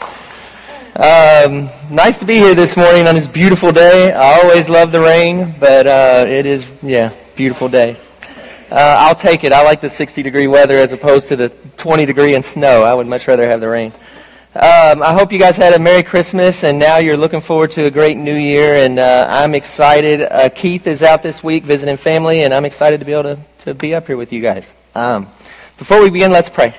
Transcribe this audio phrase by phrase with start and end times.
[0.97, 4.13] Um, nice to be here this morning on this beautiful day.
[4.13, 7.97] I always love the rain, but uh, it is, yeah, beautiful day.
[8.71, 9.53] Uh, I'll take it.
[9.53, 12.83] I like the 60 degree weather as opposed to the 20 degree and snow.
[12.83, 13.93] I would much rather have the rain.
[14.55, 17.87] Um, I hope you guys had a Merry Christmas, and now you're looking forward to
[17.87, 18.85] a great New Year.
[18.85, 20.23] And uh, I'm excited.
[20.23, 23.39] Uh, Keith is out this week visiting family, and I'm excited to be able to,
[23.61, 24.71] to be up here with you guys.
[24.95, 25.29] Um,
[25.79, 26.75] before we begin, let's pray.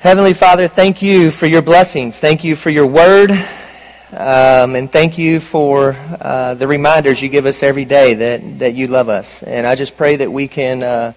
[0.00, 2.18] Heavenly Father, thank you for your blessings.
[2.18, 3.30] Thank you for your word.
[3.30, 8.72] Um, and thank you for uh, the reminders you give us every day that, that
[8.72, 9.42] you love us.
[9.42, 11.12] And I just pray that we can uh,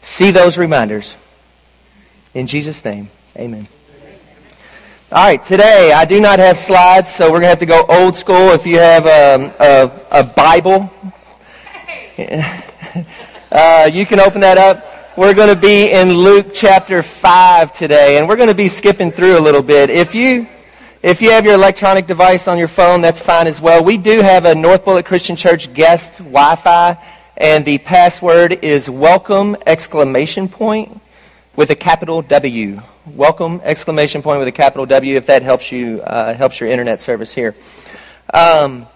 [0.00, 1.16] see those reminders.
[2.34, 3.66] In Jesus' name, amen.
[5.10, 7.84] All right, today I do not have slides, so we're going to have to go
[7.88, 8.50] old school.
[8.50, 10.88] If you have um, a, a Bible,
[13.50, 14.93] uh, you can open that up.
[15.16, 19.12] We're going to be in Luke chapter 5 today, and we're going to be skipping
[19.12, 19.88] through a little bit.
[19.88, 20.48] If you,
[21.04, 23.84] if you have your electronic device on your phone, that's fine as well.
[23.84, 26.98] We do have a North Bullitt Christian Church guest Wi-Fi,
[27.36, 31.00] and the password is welcome exclamation point
[31.54, 32.82] with a capital W.
[33.06, 37.00] Welcome exclamation point with a capital W if that helps you, uh, helps your internet
[37.00, 37.54] service here.
[38.32, 38.88] Um,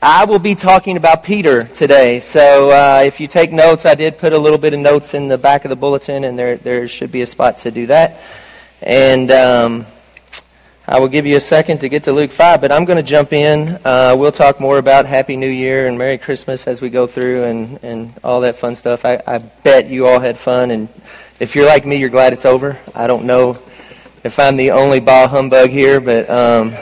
[0.00, 2.20] I will be talking about Peter today.
[2.20, 5.26] So uh, if you take notes, I did put a little bit of notes in
[5.26, 8.20] the back of the bulletin, and there, there should be a spot to do that.
[8.80, 9.86] And um,
[10.86, 13.02] I will give you a second to get to Luke 5, but I'm going to
[13.02, 13.76] jump in.
[13.84, 17.42] Uh, we'll talk more about Happy New Year and Merry Christmas as we go through
[17.42, 19.04] and, and all that fun stuff.
[19.04, 20.88] I, I bet you all had fun, and
[21.40, 22.78] if you're like me, you're glad it's over.
[22.94, 23.58] I don't know
[24.22, 26.72] if I'm the only bah humbug here, but um,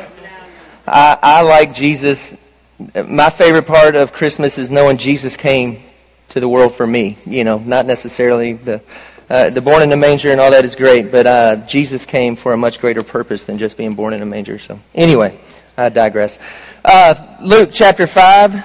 [0.87, 2.37] I, I like Jesus
[2.79, 5.83] my favorite part of Christmas is knowing Jesus came
[6.29, 7.17] to the world for me.
[7.25, 8.83] You know, not necessarily the
[9.29, 12.37] uh, the born in the manger and all that is great, but uh, Jesus came
[12.37, 14.59] for a much greater purpose than just being born in a manger.
[14.59, 15.39] So anyway,
[15.77, 16.39] I digress.
[16.85, 18.65] Uh, Luke chapter five,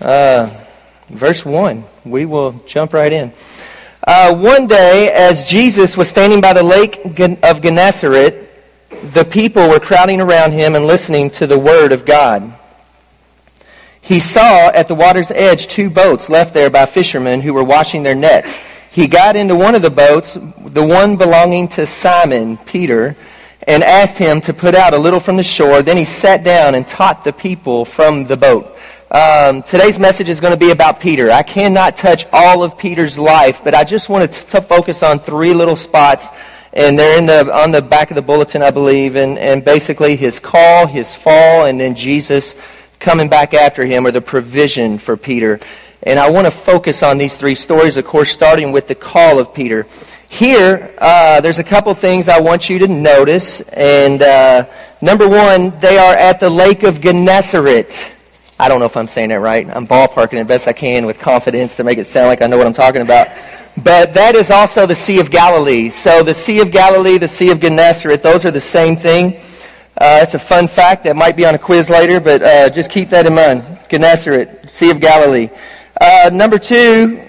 [0.00, 0.50] uh,
[1.10, 1.84] verse one.
[2.04, 3.32] We will jump right in.
[4.02, 7.04] Uh, one day, as Jesus was standing by the lake
[7.42, 8.47] of Gennesaret
[9.12, 12.52] the people were crowding around him and listening to the word of God.
[14.00, 18.02] He saw at the water's edge two boats left there by fishermen who were washing
[18.02, 18.58] their nets.
[18.90, 23.16] He got into one of the boats, the one belonging to Simon, Peter,
[23.66, 25.82] and asked him to put out a little from the shore.
[25.82, 28.76] Then he sat down and taught the people from the boat.
[29.10, 31.30] Um, today's message is going to be about Peter.
[31.30, 35.54] I cannot touch all of Peter's life, but I just want to, focus on three
[35.54, 36.26] little spots
[36.72, 40.16] and they're in the on the back of the bulletin, I believe, and, and basically
[40.16, 42.54] his call, his fall, and then Jesus
[42.98, 45.60] coming back after him, or the provision for Peter.
[46.02, 49.38] And I want to focus on these three stories, of course, starting with the call
[49.38, 49.86] of Peter.
[50.28, 53.60] Here, uh, there's a couple things I want you to notice.
[53.60, 54.66] And uh,
[55.00, 58.14] number one, they are at the Lake of Gennesaret.
[58.60, 59.68] I don't know if I'm saying that right.
[59.68, 62.58] I'm ballparking it best I can with confidence to make it sound like I know
[62.58, 63.28] what I'm talking about.
[63.76, 65.90] But that is also the Sea of Galilee.
[65.90, 69.36] So the Sea of Galilee, the Sea of Gennesaret, those are the same thing.
[70.00, 72.90] Uh, it's a fun fact that might be on a quiz later, but uh, just
[72.90, 73.64] keep that in mind.
[73.88, 75.48] Gennesaret, Sea of Galilee.
[76.00, 77.22] Uh, number two,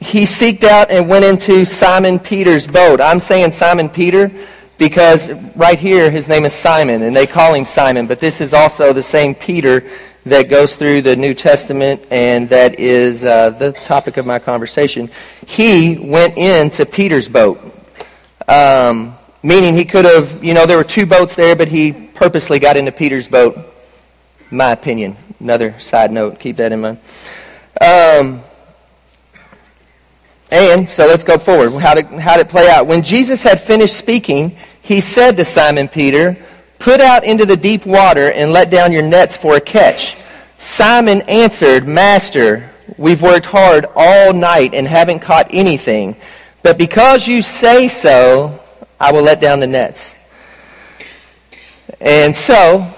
[0.00, 3.00] he seeked out and went into Simon Peter's boat.
[3.00, 4.30] I'm saying Simon Peter
[4.78, 8.54] because right here his name is Simon, and they call him Simon, but this is
[8.54, 9.84] also the same Peter
[10.24, 15.10] that goes through the New Testament, and that is uh, the topic of my conversation.
[15.46, 17.60] He went into Peter's boat,
[18.46, 22.58] um, meaning he could have, you know, there were two boats there, but he purposely
[22.58, 23.74] got into Peter's boat.
[24.50, 25.16] My opinion.
[25.40, 26.40] Another side note.
[26.40, 26.98] Keep that in mind.
[27.80, 28.40] Um,
[30.50, 31.78] and so let's go forward.
[31.78, 32.86] How did, how did it play out?
[32.86, 34.56] When Jesus had finished speaking,
[34.88, 36.34] he said to Simon Peter,
[36.78, 40.16] Put out into the deep water and let down your nets for a catch.
[40.56, 46.16] Simon answered, Master, we've worked hard all night and haven't caught anything.
[46.62, 48.58] But because you say so,
[48.98, 50.14] I will let down the nets.
[52.00, 52.90] And so,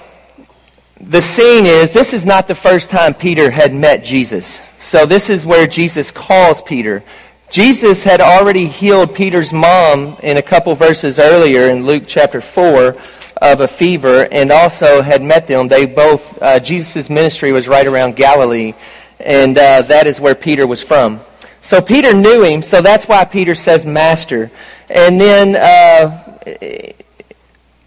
[1.00, 4.60] the scene is this is not the first time Peter had met Jesus.
[4.78, 7.02] So, this is where Jesus calls Peter.
[7.50, 12.96] Jesus had already healed Peter's mom in a couple verses earlier in Luke chapter 4
[13.42, 15.66] of a fever and also had met them.
[15.66, 18.74] They both, uh, Jesus' ministry was right around Galilee,
[19.18, 21.18] and uh, that is where Peter was from.
[21.60, 24.52] So Peter knew him, so that's why Peter says master.
[24.88, 26.92] And then, uh,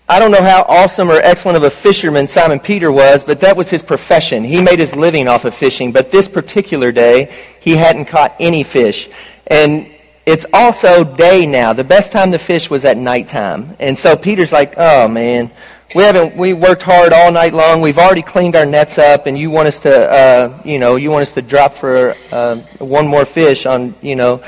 [0.09, 3.55] I don't know how awesome or excellent of a fisherman Simon Peter was, but that
[3.55, 4.43] was his profession.
[4.43, 8.63] He made his living off of fishing, but this particular day, he hadn't caught any
[8.63, 9.09] fish.
[9.47, 9.87] And
[10.25, 11.73] it's also day now.
[11.73, 13.75] The best time to fish was at nighttime.
[13.79, 15.51] And so Peter's like, oh man,
[15.93, 17.81] we haven't, we worked hard all night long.
[17.81, 21.11] We've already cleaned our nets up and you want us to, uh, you know, you
[21.11, 24.41] want us to drop for uh, one more fish on, you know,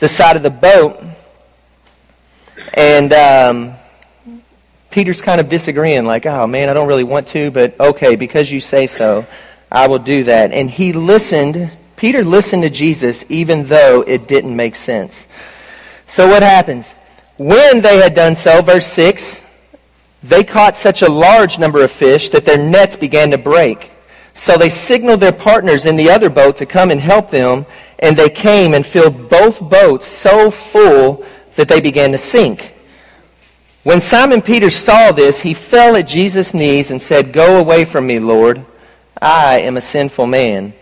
[0.00, 1.02] the side of the boat.
[2.74, 3.74] And um,
[4.90, 8.52] Peter's kind of disagreeing, like, oh man, I don't really want to, but okay, because
[8.52, 9.26] you say so,
[9.70, 10.52] I will do that.
[10.52, 11.70] And he listened
[12.02, 15.24] Peter listened to Jesus even though it didn't make sense.
[16.08, 16.96] So what happens?
[17.36, 19.40] When they had done so, verse 6,
[20.24, 23.92] they caught such a large number of fish that their nets began to break.
[24.34, 27.66] So they signaled their partners in the other boat to come and help them,
[28.00, 31.24] and they came and filled both boats so full
[31.54, 32.74] that they began to sink.
[33.84, 38.08] When Simon Peter saw this, he fell at Jesus' knees and said, Go away from
[38.08, 38.66] me, Lord.
[39.20, 40.74] I am a sinful man.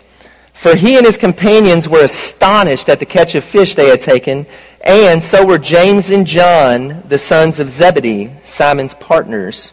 [0.60, 4.44] For he and his companions were astonished at the catch of fish they had taken,
[4.82, 9.72] and so were James and John, the sons of Zebedee, Simon's partners.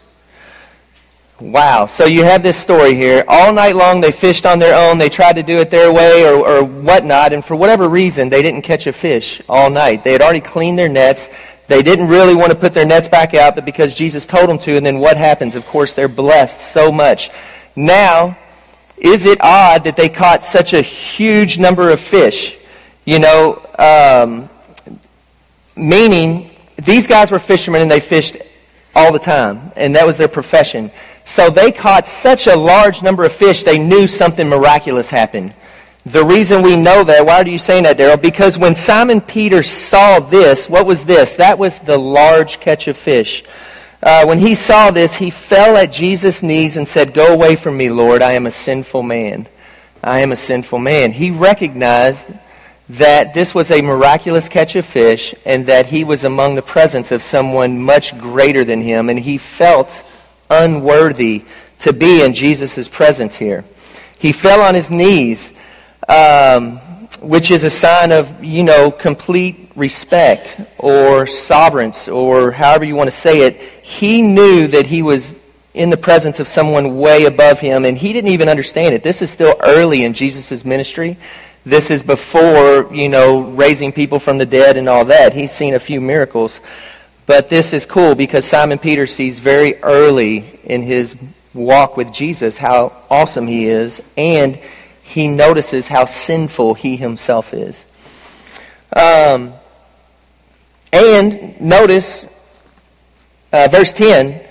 [1.40, 1.84] Wow.
[1.84, 3.22] So you have this story here.
[3.28, 4.96] All night long they fished on their own.
[4.96, 8.40] They tried to do it their way or, or whatnot, and for whatever reason, they
[8.40, 10.04] didn't catch a fish all night.
[10.04, 11.28] They had already cleaned their nets.
[11.66, 14.56] They didn't really want to put their nets back out, but because Jesus told them
[14.60, 15.54] to, and then what happens?
[15.54, 17.28] Of course, they're blessed so much.
[17.76, 18.38] Now,
[19.00, 22.56] is it odd that they caught such a huge number of fish?
[23.04, 24.50] You know, um,
[25.76, 28.36] meaning these guys were fishermen and they fished
[28.94, 30.90] all the time, and that was their profession.
[31.24, 35.54] So they caught such a large number of fish, they knew something miraculous happened.
[36.06, 38.20] The reason we know that, why are you saying that, Daryl?
[38.20, 41.36] Because when Simon Peter saw this, what was this?
[41.36, 43.44] That was the large catch of fish.
[44.08, 47.76] Uh, when he saw this, he fell at Jesus' knees and said, Go away from
[47.76, 48.22] me, Lord.
[48.22, 49.46] I am a sinful man.
[50.02, 51.12] I am a sinful man.
[51.12, 52.24] He recognized
[52.88, 57.12] that this was a miraculous catch of fish and that he was among the presence
[57.12, 59.92] of someone much greater than him, and he felt
[60.48, 61.44] unworthy
[61.80, 63.62] to be in Jesus' presence here.
[64.18, 65.52] He fell on his knees,
[66.08, 66.78] um,
[67.20, 73.08] which is a sign of, you know, complete respect or sovereignty or however you want
[73.08, 75.34] to say it he knew that he was
[75.72, 79.02] in the presence of someone way above him, and he didn't even understand it.
[79.02, 81.16] This is still early in Jesus' ministry.
[81.64, 85.32] This is before, you know, raising people from the dead and all that.
[85.32, 86.60] He's seen a few miracles.
[87.24, 91.16] But this is cool because Simon Peter sees very early in his
[91.54, 94.60] walk with Jesus how awesome he is, and
[95.02, 97.86] he notices how sinful he himself is.
[98.94, 99.54] Um,
[100.92, 102.26] and notice
[103.52, 104.44] uh, verse 10,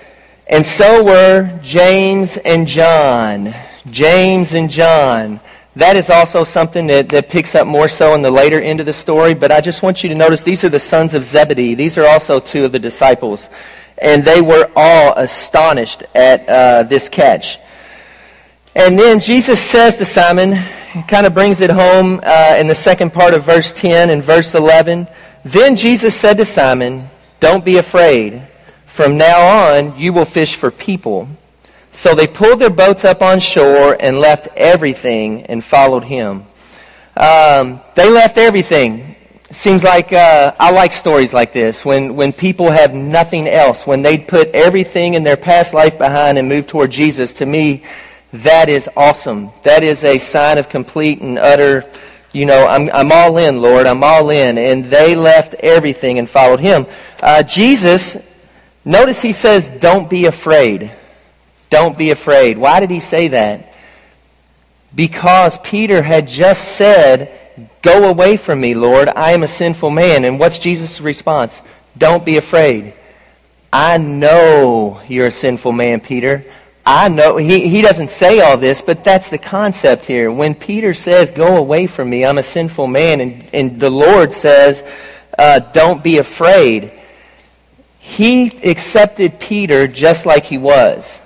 [0.48, 3.54] and so were James and John.
[3.90, 5.40] James and John.
[5.76, 8.86] That is also something that, that picks up more so in the later end of
[8.86, 11.76] the story, but I just want you to notice these are the sons of Zebedee.
[11.76, 13.50] These are also two of the disciples.
[14.00, 17.60] And they were all astonished at uh, this catch.
[18.76, 20.64] And then Jesus says to Simon,
[21.08, 24.56] kind of brings it home uh, in the second part of verse 10 and verse
[24.56, 25.08] 11.
[25.44, 27.10] Then Jesus said to Simon,
[27.40, 28.42] Don't be afraid.
[28.98, 31.30] From now on, you will fish for people.
[31.92, 36.48] So they pulled their boats up on shore and left everything and followed him.
[37.16, 39.16] Um, they left everything.
[39.52, 44.02] Seems like uh, I like stories like this when, when people have nothing else, when
[44.02, 47.33] they put everything in their past life behind and move toward Jesus.
[47.33, 47.83] To me,
[48.33, 49.52] that is awesome.
[49.62, 51.86] That is a sign of complete and utter,
[52.33, 53.86] you know, I'm, I'm all in, Lord.
[53.86, 54.57] I'm all in.
[54.57, 56.88] And they left everything and followed him.
[57.21, 58.18] Uh, Jesus
[58.88, 60.90] Notice he says, don't be afraid.
[61.70, 62.58] Don't be afraid.
[62.58, 63.76] Why did he say that?
[64.96, 67.38] Because Peter had just said,
[67.82, 69.10] Go away from me, Lord.
[69.10, 70.24] I am a sinful man.
[70.24, 71.62] And what's Jesus' response?
[71.98, 72.94] Don't be afraid.
[73.74, 76.46] I know you're a sinful man, Peter.
[76.86, 77.36] I know.
[77.36, 80.32] He, he doesn't say all this, but that's the concept here.
[80.32, 84.32] When Peter says, Go away from me, I'm a sinful man, and, and the Lord
[84.32, 84.82] says,
[85.38, 86.96] uh, Don't be afraid
[88.07, 91.19] he accepted Peter just like he was.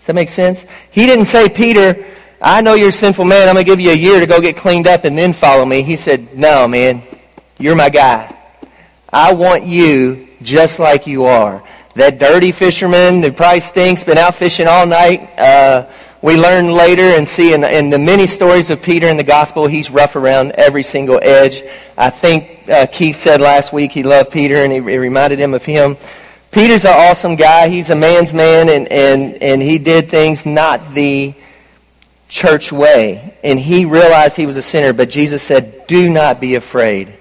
[0.00, 0.64] Does that make sense?
[0.90, 2.04] He didn't say, Peter,
[2.42, 3.48] I know you're a sinful man.
[3.48, 5.64] I'm going to give you a year to go get cleaned up and then follow
[5.64, 5.82] me.
[5.82, 7.02] He said, no, man.
[7.58, 8.36] You're my guy.
[9.08, 11.62] I want you just like you are.
[11.94, 15.38] That dirty fisherman that probably stinks, been out fishing all night.
[15.38, 15.86] Uh,
[16.22, 19.66] we learn later and see in, in, the many stories of Peter in the gospel,
[19.66, 21.62] he's rough around every single edge.
[21.96, 25.54] I think uh, Keith said last week he loved Peter and it, it reminded him
[25.54, 25.96] of him.
[26.50, 27.68] Peter's an awesome guy.
[27.68, 31.34] He's a man's man and, and, and he did things not the
[32.28, 33.34] church way.
[33.42, 37.14] And he realized he was a sinner, but Jesus said, do not be afraid.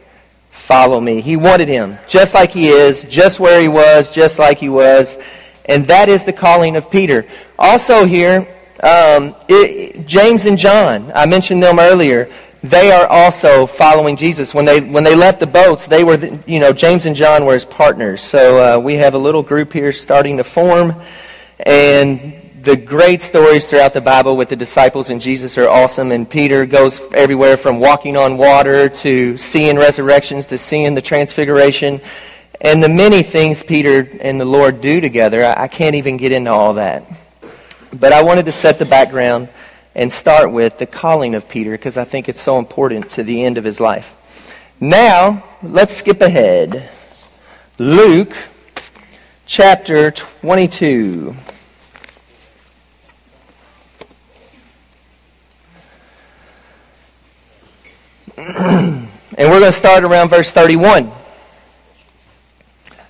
[0.52, 1.22] follow me.
[1.22, 5.18] He wanted him just like he is, just where he was, just like he was.
[5.64, 7.26] And that is the calling of Peter.
[7.58, 8.48] Also here,
[8.84, 12.32] um, it, James and John, I mentioned them earlier.
[12.62, 14.54] They are also following Jesus.
[14.54, 17.46] When they when they left the boats, they were the, you know James and John
[17.46, 18.22] were his partners.
[18.22, 20.94] So uh, we have a little group here starting to form,
[21.60, 26.12] and the great stories throughout the Bible with the disciples and Jesus are awesome.
[26.12, 32.02] And Peter goes everywhere from walking on water to seeing resurrections to seeing the transfiguration.
[32.60, 36.52] And the many things Peter and the Lord do together, I can't even get into
[36.52, 37.04] all that.
[37.92, 39.50] But I wanted to set the background
[39.96, 43.44] and start with the calling of Peter because I think it's so important to the
[43.44, 44.16] end of his life.
[44.80, 46.90] Now, let's skip ahead.
[47.80, 48.36] Luke
[49.46, 51.36] chapter 22.
[58.38, 61.12] and we're going to start around verse 31.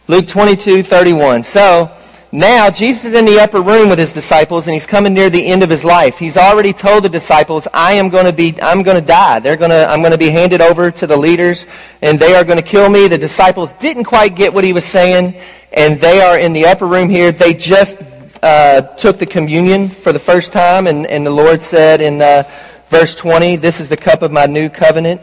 [0.07, 1.43] Luke 22, 31.
[1.43, 1.91] So,
[2.31, 5.45] now Jesus is in the upper room with his disciples and he's coming near the
[5.45, 6.19] end of his life.
[6.19, 9.39] He's already told the disciples, I am going to be, I'm going to die.
[9.39, 11.65] They're going to, I'm going to be handed over to the leaders
[12.03, 13.07] and they are going to kill me.
[13.07, 15.35] The disciples didn't quite get what he was saying
[15.73, 17.31] and they are in the upper room here.
[17.31, 17.99] They just
[18.43, 22.43] uh, took the communion for the first time and, and the Lord said in uh,
[22.89, 25.21] verse 20, this is the cup of my new covenant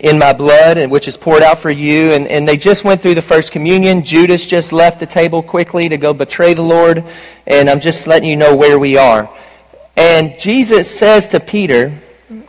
[0.00, 2.12] in my blood, and which is poured out for you.
[2.12, 4.04] And, and they just went through the first communion.
[4.04, 7.04] Judas just left the table quickly to go betray the Lord.
[7.46, 9.28] And I'm just letting you know where we are.
[9.96, 11.92] And Jesus says to Peter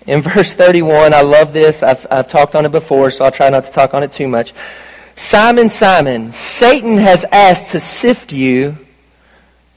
[0.05, 1.83] in verse 31, I love this.
[1.83, 4.27] I've, I've talked on it before, so I'll try not to talk on it too
[4.27, 4.53] much.
[5.15, 8.77] Simon, Simon, Satan has asked to sift you,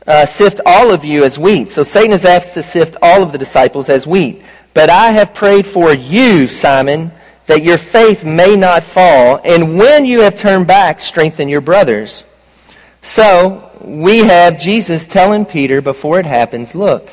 [0.06, 1.70] uh, sift all of you as wheat.
[1.70, 4.42] So Satan has asked to sift all of the disciples as wheat.
[4.74, 7.10] But I have prayed for you, Simon,
[7.46, 12.24] that your faith may not fall, and when you have turned back, strengthen your brothers.
[13.02, 17.10] So, we have Jesus telling Peter before it happens, look,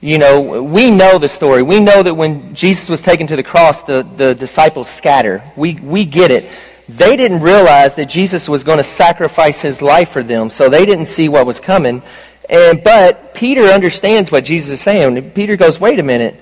[0.00, 1.62] you know, we know the story.
[1.62, 5.42] We know that when Jesus was taken to the cross, the, the disciples scatter.
[5.56, 6.48] We, we get it.
[6.88, 10.86] They didn't realize that Jesus was going to sacrifice his life for them, so they
[10.86, 12.02] didn't see what was coming.
[12.48, 15.32] And, but Peter understands what Jesus is saying.
[15.32, 16.40] Peter goes, wait a minute.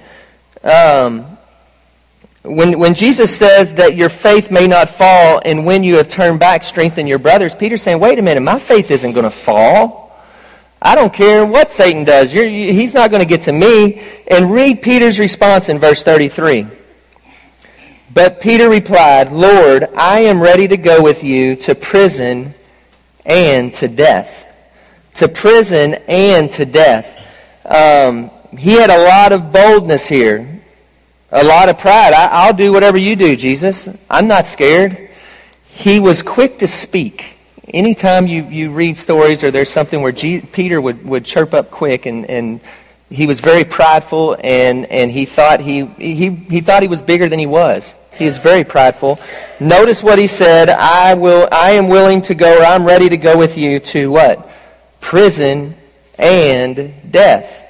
[0.62, 1.35] Um,
[2.46, 6.38] when, when Jesus says that your faith may not fall, and when you have turned
[6.38, 10.16] back, strengthen your brothers, Peter's saying, wait a minute, my faith isn't going to fall.
[10.80, 12.32] I don't care what Satan does.
[12.32, 14.02] You're, you, he's not going to get to me.
[14.28, 16.66] And read Peter's response in verse 33.
[18.12, 22.54] But Peter replied, Lord, I am ready to go with you to prison
[23.24, 24.44] and to death.
[25.14, 27.12] To prison and to death.
[27.64, 30.55] Um, he had a lot of boldness here
[31.30, 32.12] a lot of pride.
[32.12, 33.88] I, will do whatever you do, Jesus.
[34.08, 35.10] I'm not scared.
[35.68, 37.36] He was quick to speak.
[37.68, 42.06] Anytime you, you read stories or there's something where Peter would, would chirp up quick
[42.06, 42.60] and, and
[43.10, 47.28] he was very prideful and, and he, thought he, he, he thought he was bigger
[47.28, 47.94] than he was.
[48.14, 49.20] He is very prideful.
[49.60, 53.16] Notice what he said, I, will, I am willing to go, or I'm ready to
[53.16, 54.50] go with you to what?
[55.00, 55.74] Prison
[56.18, 57.65] and death.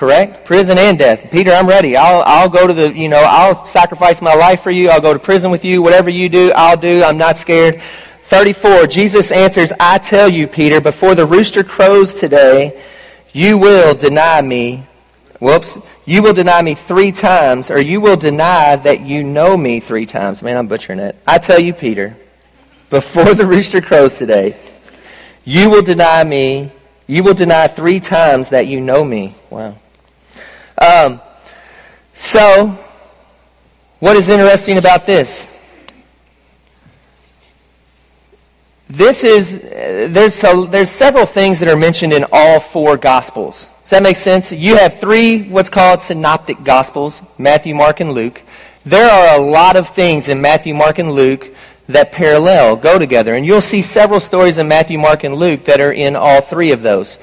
[0.00, 0.46] Correct?
[0.46, 1.30] Prison and death.
[1.30, 1.94] Peter, I'm ready.
[1.94, 4.88] I'll, I'll go to the, you know, I'll sacrifice my life for you.
[4.88, 5.82] I'll go to prison with you.
[5.82, 7.02] Whatever you do, I'll do.
[7.04, 7.82] I'm not scared.
[8.22, 12.82] 34, Jesus answers, I tell you, Peter, before the rooster crows today,
[13.34, 14.84] you will deny me.
[15.38, 15.76] Whoops.
[16.06, 20.06] You will deny me three times, or you will deny that you know me three
[20.06, 20.42] times.
[20.42, 21.14] Man, I'm butchering it.
[21.26, 22.16] I tell you, Peter,
[22.88, 24.56] before the rooster crows today,
[25.44, 26.72] you will deny me.
[27.06, 29.34] You will deny three times that you know me.
[29.50, 29.76] Wow.
[30.80, 31.20] Um,
[32.14, 32.78] so,
[33.98, 35.46] what is interesting about this?
[38.88, 43.68] This is, there's, there's several things that are mentioned in all four Gospels.
[43.82, 44.52] Does that make sense?
[44.52, 48.40] You have three what's called synoptic Gospels, Matthew, Mark, and Luke.
[48.86, 51.54] There are a lot of things in Matthew, Mark, and Luke
[51.88, 53.34] that parallel, go together.
[53.34, 56.72] And you'll see several stories in Matthew, Mark, and Luke that are in all three
[56.72, 57.18] of those.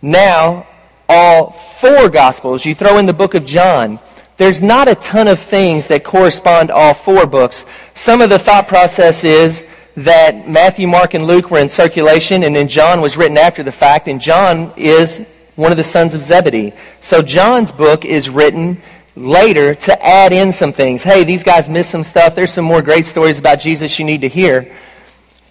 [0.00, 0.66] Now,
[1.10, 3.98] all four Gospels, you throw in the book of John,
[4.36, 7.66] there's not a ton of things that correspond all four books.
[7.94, 9.64] Some of the thought process is
[9.96, 13.72] that Matthew, Mark, and Luke were in circulation, and then John was written after the
[13.72, 15.26] fact, and John is
[15.56, 16.72] one of the sons of Zebedee.
[17.00, 18.80] So John's book is written
[19.16, 21.02] later to add in some things.
[21.02, 22.36] Hey, these guys missed some stuff.
[22.36, 24.72] There's some more great stories about Jesus you need to hear.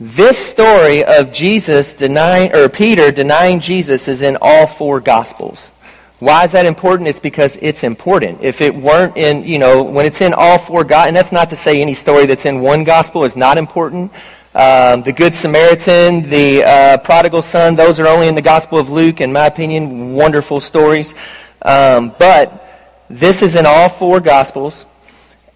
[0.02, 5.72] This story of Jesus denying, or Peter denying Jesus is in all four Gospels.
[6.20, 7.10] Why is that important?
[7.10, 8.42] It's because it's important.
[8.42, 11.50] If it weren't in, you know, when it's in all four God, and that's not
[11.50, 14.14] to say any story that's in one gospel is not important.
[14.56, 18.90] Um, the Good Samaritan, the uh, prodigal son, those are only in the Gospel of
[18.90, 21.14] Luke, in my opinion, wonderful stories.
[21.62, 24.86] Um, but this is in all four Gospels,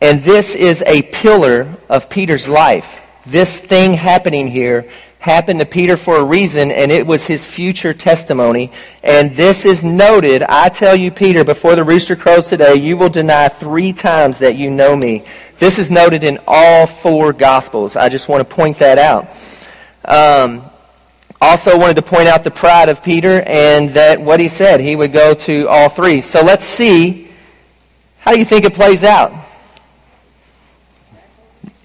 [0.02, 3.00] and this is a pillar of Peter's life.
[3.26, 4.90] This thing happening here
[5.20, 8.70] happened to Peter for a reason, and it was his future testimony.
[9.02, 10.44] And this is noted.
[10.44, 14.58] I tell you, Peter, before the rooster crows today, you will deny three times that
[14.58, 15.24] you know me.
[15.60, 17.96] This is noted in all four Gospels.
[17.96, 19.30] I just want to point that out.
[20.04, 20.70] Um,
[21.40, 24.96] also wanted to point out the pride of Peter and that what he said, he
[24.96, 26.22] would go to all three.
[26.22, 27.30] So let's see,
[28.20, 29.34] how do you think it plays out?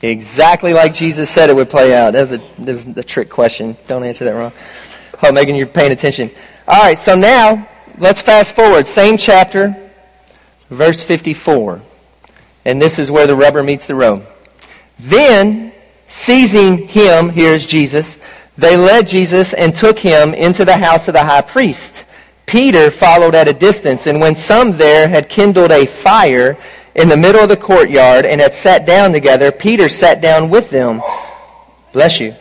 [0.03, 2.13] Exactly like Jesus said it would play out.
[2.13, 3.77] That was a, that was a trick question.
[3.89, 4.53] Don't answer that wrong.
[5.23, 6.31] Oh, Megan, you're paying attention.
[6.69, 8.87] All right, so now let's fast forward.
[8.87, 9.91] Same chapter,
[10.71, 11.81] verse 54.
[12.65, 14.25] And this is where the rubber meets the road.
[15.01, 15.73] Then,
[16.07, 18.19] seizing him, here's Jesus,
[18.57, 22.05] they led Jesus and took him into the house of the high priest.
[22.47, 26.57] Peter followed at a distance, and when some there had kindled a fire,
[26.99, 30.69] in the middle of the courtyard and had sat down together, Peter sat down with
[30.69, 31.01] them.
[31.93, 32.35] Bless you.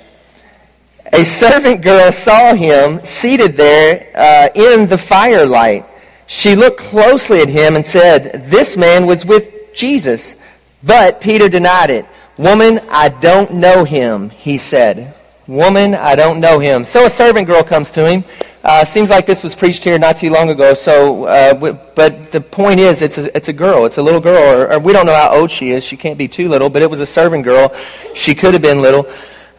[1.13, 5.85] A servant girl saw him seated there uh, in the firelight.
[6.25, 10.35] She looked closely at him and said, This man was with Jesus.
[10.83, 12.07] But Peter denied it.
[12.37, 15.13] Woman, I don't know him, he said.
[15.45, 16.83] Woman, I don't know him.
[16.83, 18.23] So a servant girl comes to him
[18.63, 20.73] uh, seems like this was preached here not too long ago.
[20.73, 21.53] So, uh,
[21.95, 23.85] but the point is, it's a, it's a girl.
[23.85, 25.83] It's a little girl, or, or, we don't know how old she is.
[25.83, 27.73] She can't be too little, but it was a servant girl.
[28.15, 29.07] She could have been little.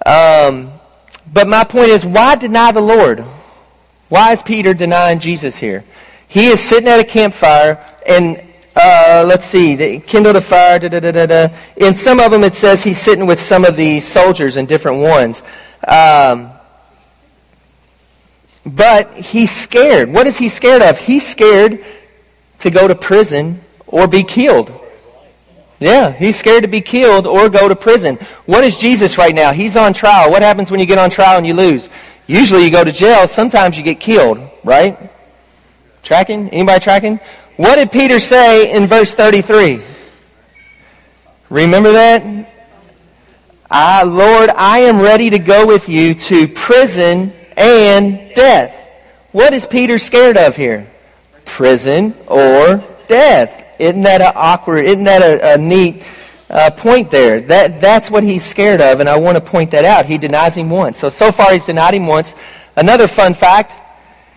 [0.04, 0.72] Um,
[1.32, 3.24] but my point is, why deny the Lord?
[4.08, 5.84] Why is Peter denying Jesus here?
[6.28, 8.42] He is sitting at a campfire, and
[8.76, 10.78] uh, let's see, they kindled a fire.
[10.78, 13.76] Da, da, da, da, In some of them, it says he's sitting with some of
[13.76, 15.42] the soldiers in different ones.
[15.86, 16.52] Um,
[18.68, 20.12] but he's scared.
[20.12, 20.98] What is he scared of?
[20.98, 21.84] He's scared
[22.60, 24.72] to go to prison or be killed.
[25.80, 28.16] Yeah, he's scared to be killed or go to prison.
[28.46, 29.52] What is Jesus right now?
[29.52, 30.30] He's on trial.
[30.30, 31.88] What happens when you get on trial and you lose?
[32.26, 33.28] Usually you go to jail.
[33.28, 35.10] Sometimes you get killed, right?
[36.02, 36.50] Tracking?
[36.50, 37.20] Anybody tracking?
[37.56, 39.82] What did Peter say in verse 33?
[41.48, 42.52] Remember that?
[43.70, 48.74] I, Lord, I am ready to go with you to prison and death.
[49.32, 50.88] What is Peter scared of here?
[51.44, 53.64] Prison or death.
[53.78, 56.02] Isn't that an awkward, isn't that a, a neat
[56.48, 57.40] uh, point there?
[57.40, 60.06] That, that's what he's scared of, and I want to point that out.
[60.06, 60.98] He denies him once.
[60.98, 62.34] So, so far he's denied him once.
[62.76, 63.72] Another fun fact,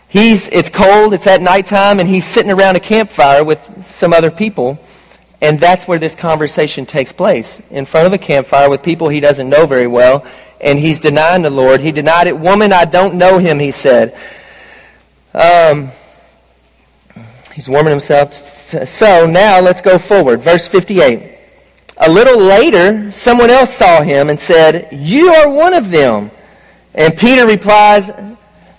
[0.08, 4.32] he's, it's cold, it's at nighttime, and he's sitting around a campfire with some other
[4.32, 4.80] people.
[5.44, 9.20] And that's where this conversation takes place, in front of a campfire with people he
[9.20, 10.26] doesn't know very well
[10.62, 11.82] and he's denying the Lord.
[11.82, 12.40] He denied it.
[12.40, 14.16] Woman, I don't know him, he said.
[15.34, 15.90] Um,
[17.54, 18.34] he's warming himself.
[18.88, 20.42] So now let's go forward.
[20.42, 21.40] Verse 58.
[21.98, 26.32] A little later, someone else saw him and said, You are one of them.
[26.94, 28.10] And Peter replies,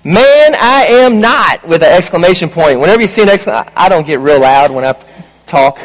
[0.05, 2.81] Man, I am not, with an exclamation point.
[2.81, 4.95] Whenever you see an exclamation, I don't get real loud when I
[5.47, 5.79] talk.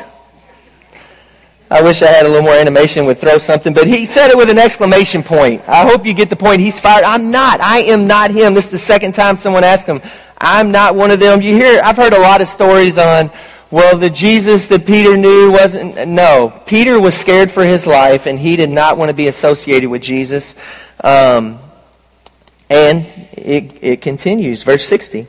[1.69, 4.37] I wish I had a little more animation, would throw something, but he said it
[4.37, 5.61] with an exclamation point.
[5.67, 6.61] I hope you get the point.
[6.61, 7.03] He's fired.
[7.03, 7.59] I'm not.
[7.59, 8.53] I am not him.
[8.53, 9.99] This is the second time someone asked him.
[10.37, 11.41] I'm not one of them.
[11.41, 13.31] You hear, I've heard a lot of stories on,
[13.69, 16.61] well, the Jesus that Peter knew wasn't, no.
[16.65, 20.01] Peter was scared for his life, and he did not want to be associated with
[20.01, 20.55] Jesus.
[21.03, 21.59] Um,
[22.69, 25.27] and it, it continues, verse 60.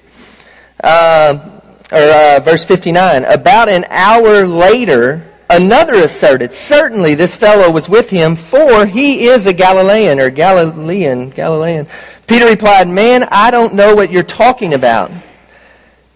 [0.85, 3.25] Uh, or uh, verse 59.
[3.25, 9.47] About an hour later, Another asserted, Certainly this fellow was with him, for he is
[9.47, 11.31] a Galilean or Galilean.
[11.31, 11.87] Galilean.
[12.27, 15.11] Peter replied, Man, I don't know what you're talking about.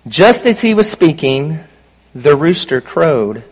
[0.07, 1.59] Just as he was speaking,
[2.15, 3.43] the rooster crowed.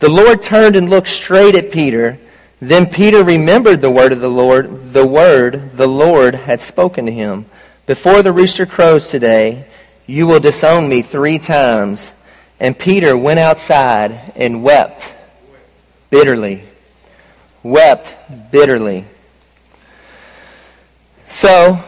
[0.00, 2.18] The Lord turned and looked straight at Peter.
[2.60, 7.12] Then Peter remembered the word of the Lord, the word the Lord had spoken to
[7.12, 7.46] him.
[7.86, 9.66] Before the rooster crows today,
[10.06, 12.14] you will disown me three times.
[12.58, 15.14] And Peter went outside and wept
[16.10, 16.64] bitterly.
[17.62, 18.16] Wept
[18.50, 19.04] bitterly.
[21.28, 21.82] So,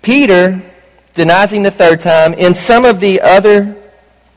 [0.00, 0.62] Peter
[1.14, 2.32] denies him the third time.
[2.34, 3.76] In some of the other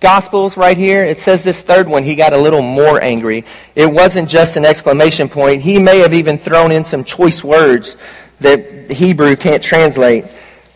[0.02, 3.44] Gospels right here, it says this third one, he got a little more angry.
[3.74, 5.64] It wasn't just an exclamation point.
[5.64, 7.98] He may have even thrown in some choice words
[8.40, 10.26] that Hebrew can't translate.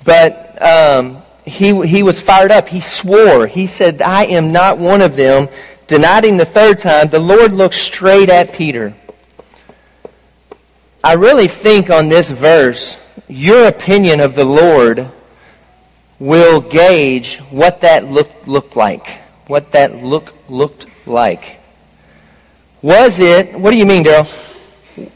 [0.03, 2.67] But um, he, he was fired up.
[2.67, 3.47] He swore.
[3.47, 5.49] He said, I am not one of them.
[5.87, 7.09] Denied him the third time.
[7.09, 8.93] The Lord looked straight at Peter.
[11.03, 15.09] I really think on this verse, your opinion of the Lord
[16.19, 19.07] will gauge what that looked, looked like.
[19.47, 21.59] What that look, looked like.
[22.81, 24.29] Was it, what do you mean, Daryl?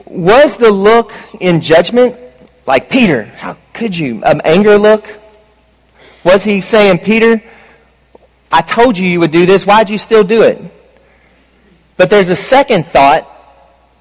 [0.05, 2.17] Was the look in judgment?
[2.65, 4.23] Like, Peter, how could you?
[4.23, 5.05] An um, anger look?
[6.23, 7.41] Was he saying, Peter,
[8.51, 9.65] I told you you would do this.
[9.65, 10.61] Why'd you still do it?
[11.97, 13.29] But there's a second thought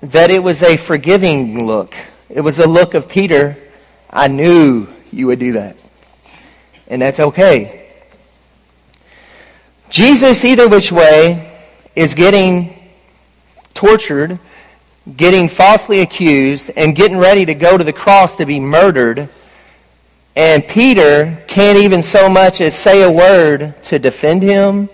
[0.03, 1.95] that it was a forgiving look.
[2.29, 3.57] It was a look of Peter,
[4.11, 5.77] I knew you would do that.
[6.89, 7.89] And that's okay.
[9.89, 11.51] Jesus, either which way,
[11.95, 12.91] is getting
[13.75, 14.39] tortured,
[15.17, 19.29] getting falsely accused, and getting ready to go to the cross to be murdered
[20.35, 24.88] and Peter can't even so much as say a word to defend him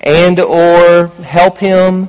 [0.00, 2.08] and or help him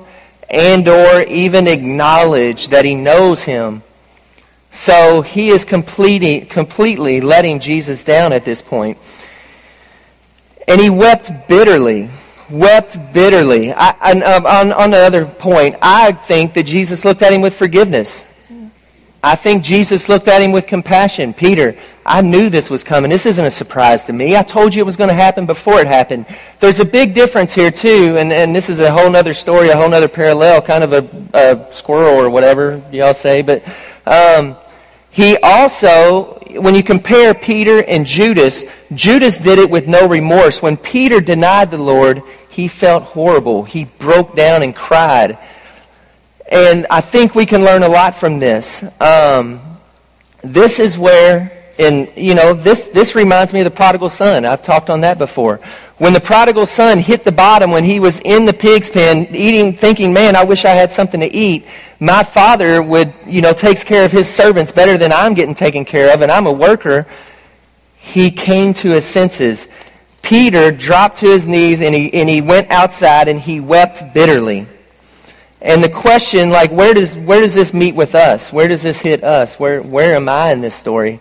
[0.49, 3.81] and or even acknowledge that he knows him.
[4.71, 8.99] So he is completely, completely letting Jesus down at this point.
[10.67, 12.09] And he wept bitterly.
[12.49, 13.73] Wept bitterly.
[13.73, 17.55] I, um, on, on the other point, I think that Jesus looked at him with
[17.55, 18.23] forgiveness.
[19.23, 21.33] I think Jesus looked at him with compassion.
[21.33, 21.75] Peter,
[22.07, 23.09] I knew this was coming.
[23.11, 24.37] This isn't a surprise to me.
[24.37, 26.25] I told you it was going to happen before it happened.
[26.61, 29.75] There's a big difference here, too, and, and this is a whole other story, a
[29.75, 33.41] whole other parallel, kind of a, a squirrel or whatever y'all say.
[33.41, 33.61] But
[34.05, 34.55] um,
[35.11, 40.61] he also, when you compare Peter and Judas, Judas did it with no remorse.
[40.61, 43.63] When Peter denied the Lord, he felt horrible.
[43.63, 45.37] He broke down and cried.
[46.49, 48.81] And I think we can learn a lot from this.
[49.01, 49.59] Um,
[50.41, 54.45] this is where, and you know, this, this reminds me of the prodigal son.
[54.45, 55.59] I've talked on that before.
[55.97, 59.75] When the prodigal son hit the bottom, when he was in the pig's pen, eating,
[59.75, 61.65] thinking, man, I wish I had something to eat.
[61.99, 65.85] My father would, you know, takes care of his servants better than I'm getting taken
[65.85, 67.07] care of, and I'm a worker.
[67.97, 69.67] He came to his senses.
[70.21, 74.67] Peter dropped to his knees and he, and he went outside and he wept bitterly.
[75.61, 78.53] And the question, like, where does, where does this meet with us?
[78.53, 79.59] Where does this hit us?
[79.59, 81.19] Where, where am I in this story?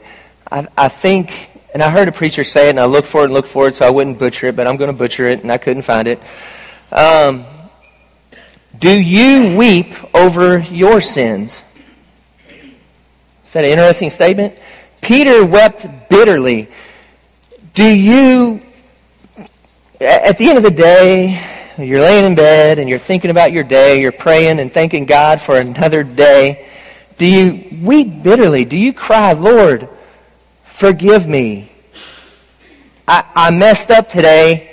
[0.51, 3.25] I, I think, and I heard a preacher say it, and I looked for it
[3.25, 5.43] and looked for it, so I wouldn't butcher it, but I'm going to butcher it,
[5.43, 6.21] and I couldn't find it.
[6.93, 7.45] Um,
[8.79, 11.65] do you weep over your sins?
[13.45, 14.55] Is that an interesting statement?
[15.01, 16.69] Peter wept bitterly.
[17.75, 18.61] Do you,
[20.01, 21.43] at the end of the day,
[21.79, 25.41] you're laying in bed and you're thinking about your day, you're praying and thanking God
[25.41, 26.69] for another day,
[27.19, 28.65] do you weep bitterly?
[28.65, 29.89] Do you cry, Lord,
[30.77, 31.71] forgive me?
[33.09, 34.73] I, I messed up today.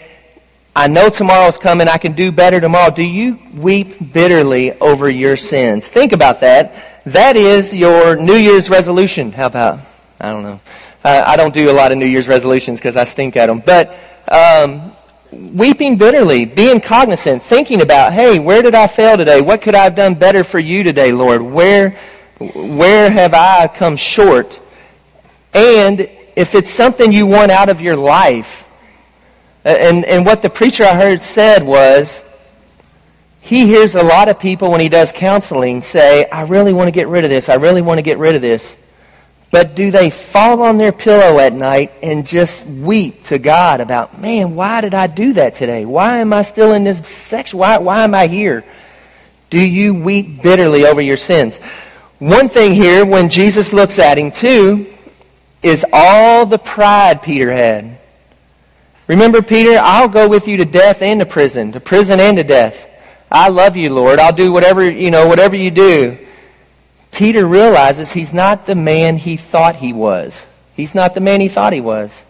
[0.75, 1.87] I know tomorrow's coming.
[1.87, 2.91] I can do better tomorrow.
[2.91, 5.87] Do you weep bitterly over your sins?
[5.87, 7.03] Think about that.
[7.05, 9.31] That is your New Year's resolution.
[9.31, 9.79] How about?
[10.19, 10.59] I don't know.
[11.05, 13.59] I don't do a lot of New Year's resolutions because I stink at them.
[13.59, 13.93] But
[14.29, 14.93] um,
[15.31, 19.41] weeping bitterly, being cognizant, thinking about, hey, where did I fail today?
[19.41, 21.41] What could I have done better for you today, Lord?
[21.41, 21.91] Where,
[22.39, 24.59] where have I come short?
[25.53, 28.65] And if it's something you want out of your life,
[29.63, 32.23] and, and what the preacher I heard said was,
[33.39, 36.91] he hears a lot of people when he does counseling say, I really want to
[36.91, 37.49] get rid of this.
[37.49, 38.77] I really want to get rid of this.
[39.51, 44.19] But do they fall on their pillow at night and just weep to God about,
[44.19, 45.85] man, why did I do that today?
[45.85, 47.59] Why am I still in this section?
[47.59, 48.63] Why, why am I here?
[49.49, 51.57] Do you weep bitterly over your sins?
[52.17, 54.92] One thing here, when Jesus looks at him too,
[55.63, 57.97] is all the pride Peter had.
[59.07, 62.43] Remember, Peter, I'll go with you to death and to prison, to prison and to
[62.43, 62.89] death.
[63.31, 64.19] I love you, Lord.
[64.19, 66.17] I'll do whatever, you know, whatever you do.
[67.11, 70.47] Peter realizes he's not the man he thought he was.
[70.75, 72.23] He's not the man he thought he was.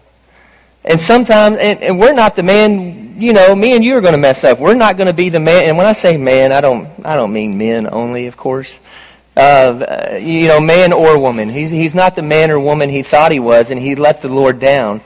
[0.86, 4.14] And sometimes, and, and we're not the man, you know, me and you are going
[4.14, 4.60] to mess up.
[4.60, 7.16] We're not going to be the man, and when I say man, I don't, I
[7.16, 8.80] don't mean men only, of course.
[9.36, 11.50] Uh, you know, man or woman.
[11.50, 14.30] He's, he's not the man or woman he thought he was, and he let the
[14.30, 15.02] Lord down.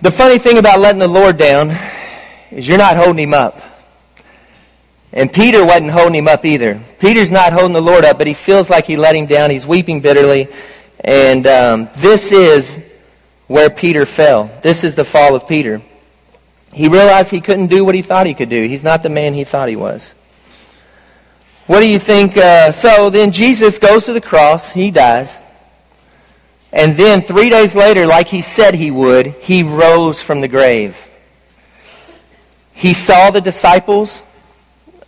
[0.00, 1.76] The funny thing about letting the Lord down
[2.50, 3.60] is you're not holding him up.
[5.12, 6.80] And Peter wasn't holding him up either.
[6.98, 9.50] Peter's not holding the Lord up, but he feels like he let him down.
[9.50, 10.48] He's weeping bitterly.
[11.00, 12.82] And um, this is
[13.46, 14.50] where Peter fell.
[14.62, 15.82] This is the fall of Peter.
[16.72, 18.62] He realized he couldn't do what he thought he could do.
[18.62, 20.14] He's not the man he thought he was.
[21.70, 22.36] What do you think?
[22.36, 24.72] Uh, so then Jesus goes to the cross.
[24.72, 25.38] He dies.
[26.72, 30.98] And then three days later, like he said he would, he rose from the grave.
[32.72, 34.24] He saw the disciples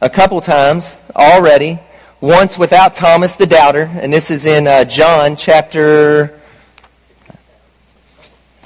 [0.00, 1.80] a couple times already.
[2.20, 6.40] Once without Thomas the doubter, and this is in uh, John chapter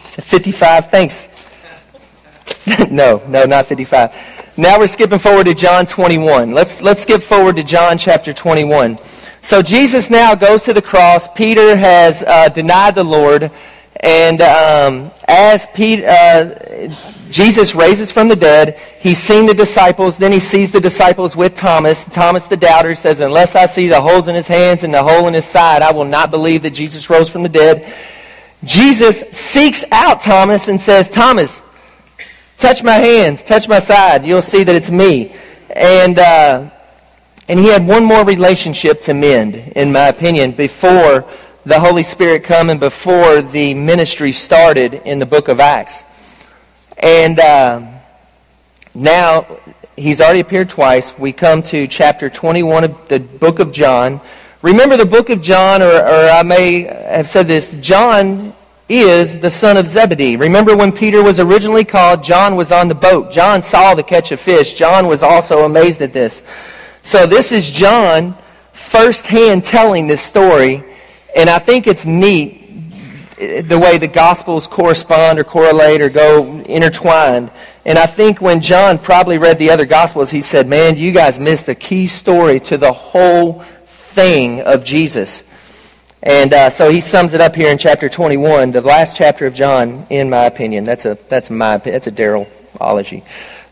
[0.00, 0.90] 55.
[0.90, 1.26] Thanks.
[2.90, 4.35] no, no, not 55.
[4.58, 6.52] Now we're skipping forward to John 21.
[6.52, 8.98] Let's, let's skip forward to John chapter 21.
[9.42, 11.28] So Jesus now goes to the cross.
[11.34, 13.50] Peter has uh, denied the Lord.
[14.00, 16.88] And um, as Peter, uh,
[17.30, 20.16] Jesus raises from the dead, he's seen the disciples.
[20.16, 22.06] Then he sees the disciples with Thomas.
[22.06, 25.28] Thomas the doubter says, Unless I see the holes in his hands and the hole
[25.28, 27.92] in his side, I will not believe that Jesus rose from the dead.
[28.64, 31.60] Jesus seeks out Thomas and says, Thomas,
[32.58, 34.24] touch my hands, touch my side.
[34.24, 35.34] You'll see that it's me.
[35.70, 36.70] And, uh,
[37.48, 41.24] and he had one more relationship to mend, in my opinion, before
[41.64, 46.04] the Holy Spirit come and before the ministry started in the book of Acts.
[46.96, 47.82] And uh,
[48.94, 49.58] now,
[49.96, 51.16] he's already appeared twice.
[51.18, 54.20] We come to chapter 21 of the book of John.
[54.62, 58.54] Remember the book of John, or, or I may have said this, John
[58.88, 60.36] is the son of Zebedee.
[60.36, 63.32] Remember when Peter was originally called, John was on the boat.
[63.32, 64.74] John saw the catch of fish.
[64.74, 66.42] John was also amazed at this.
[67.02, 68.36] So this is John
[68.72, 70.84] firsthand telling this story,
[71.34, 72.62] and I think it's neat
[73.38, 77.50] eh, the way the Gospels correspond or correlate or go intertwined.
[77.84, 81.38] And I think when John probably read the other Gospels, he said, Man, you guys
[81.38, 85.42] missed a key story to the whole thing of Jesus.
[86.22, 89.54] And uh, so he sums it up here in chapter 21, the last chapter of
[89.54, 90.84] John, in my opinion.
[90.84, 93.22] That's a that's my that's a Darylology.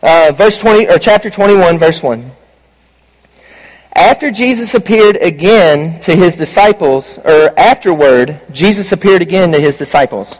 [0.01, 2.31] Uh, verse 20 or chapter 21, verse 1.
[3.93, 10.37] After Jesus appeared again to his disciples, or afterward, Jesus appeared again to his disciples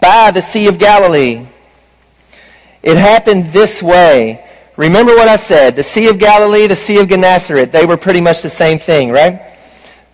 [0.00, 1.46] by the Sea of Galilee.
[2.82, 4.44] It happened this way.
[4.76, 5.74] Remember what I said.
[5.74, 9.10] The Sea of Galilee, the Sea of Gennesaret, they were pretty much the same thing,
[9.10, 9.55] right?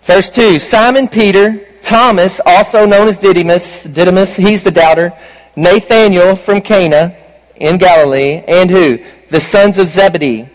[0.03, 5.13] Verse 2 Simon Peter, Thomas, also known as Didymus, Didymus, he's the doubter,
[5.57, 7.17] Nathanael from Cana
[7.57, 8.99] in Galilee, and who?
[9.29, 10.49] The sons of Zebedee.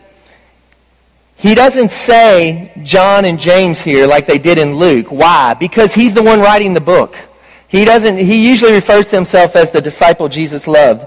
[1.38, 5.08] He doesn't say John and James here like they did in Luke.
[5.08, 5.54] Why?
[5.54, 7.16] Because he's the one writing the book.
[7.68, 11.06] He doesn't he usually refers to himself as the disciple Jesus loved.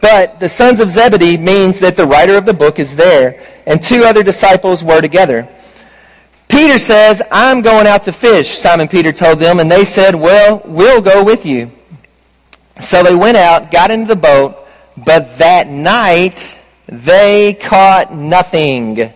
[0.00, 3.82] But the sons of Zebedee means that the writer of the book is there and
[3.82, 5.48] two other disciples were together.
[6.48, 10.62] Peter says, I'm going out to fish, Simon Peter told them, and they said, Well,
[10.64, 11.70] we'll go with you.
[12.80, 19.12] So they went out, got into the boat, but that night they caught nothing.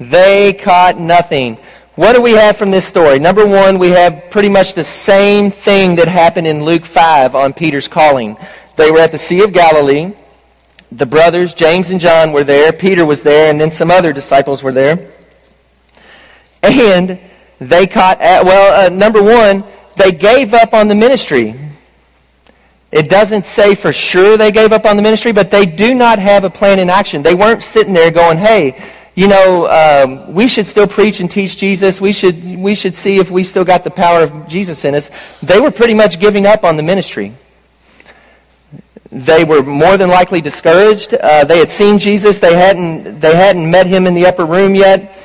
[0.00, 1.58] They caught nothing.
[1.94, 3.20] What do we have from this story?
[3.20, 7.52] Number one, we have pretty much the same thing that happened in Luke 5 on
[7.52, 8.36] Peter's calling.
[8.76, 10.12] They were at the Sea of Galilee.
[10.90, 12.72] The brothers, James and John, were there.
[12.72, 15.08] Peter was there, and then some other disciples were there.
[16.64, 17.20] And
[17.60, 19.64] they caught, at, well, uh, number one,
[19.96, 21.54] they gave up on the ministry.
[22.90, 26.18] It doesn't say for sure they gave up on the ministry, but they do not
[26.18, 27.22] have a plan in action.
[27.22, 28.82] They weren't sitting there going, hey,
[29.14, 32.00] you know, um, we should still preach and teach Jesus.
[32.00, 35.10] We should, we should see if we still got the power of Jesus in us.
[35.42, 37.32] They were pretty much giving up on the ministry.
[39.12, 41.14] They were more than likely discouraged.
[41.14, 42.40] Uh, they had seen Jesus.
[42.40, 45.16] They hadn't, they hadn't met him in the upper room yet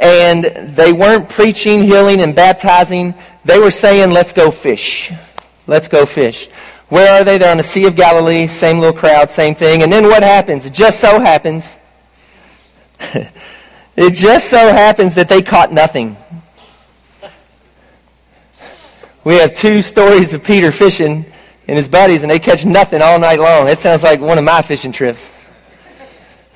[0.00, 0.44] and
[0.76, 3.14] they weren't preaching, healing, and baptizing.
[3.44, 5.12] They were saying, let's go fish.
[5.66, 6.48] Let's go fish.
[6.88, 7.38] Where are they?
[7.38, 9.82] They're on the Sea of Galilee, same little crowd, same thing.
[9.82, 10.66] And then what happens?
[10.66, 11.74] It just so happens,
[13.96, 16.16] it just so happens that they caught nothing.
[19.24, 21.24] We have two stories of Peter fishing
[21.66, 23.68] and his buddies, and they catch nothing all night long.
[23.68, 25.30] It sounds like one of my fishing trips.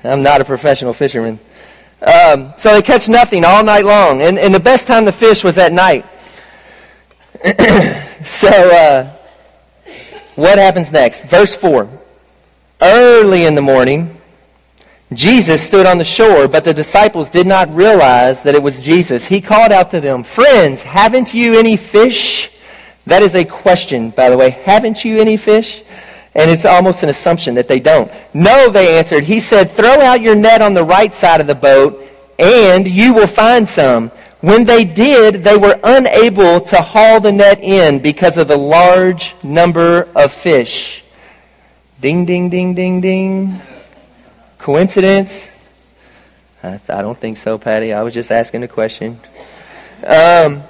[0.03, 1.39] I'm not a professional fisherman.
[2.01, 4.21] Um, so they catch nothing all night long.
[4.21, 6.05] And, and the best time to fish was at night.
[8.23, 9.15] so uh,
[10.35, 11.25] what happens next?
[11.25, 11.89] Verse 4.
[12.81, 14.19] Early in the morning,
[15.11, 19.25] Jesus stood on the shore, but the disciples did not realize that it was Jesus.
[19.25, 22.51] He called out to them, Friends, haven't you any fish?
[23.05, 24.51] That is a question, by the way.
[24.51, 25.83] Haven't you any fish?
[26.35, 28.11] And it's almost an assumption that they don't.
[28.33, 29.23] No, they answered.
[29.23, 32.05] He said, Throw out your net on the right side of the boat,
[32.37, 34.09] and you will find some.
[34.41, 39.35] When they did, they were unable to haul the net in because of the large
[39.43, 41.03] number of fish.
[41.99, 43.59] Ding, ding, ding, ding, ding.
[44.57, 45.49] Coincidence?
[46.63, 47.91] I, I don't think so, Patty.
[47.91, 49.19] I was just asking a question.
[50.05, 50.63] Um,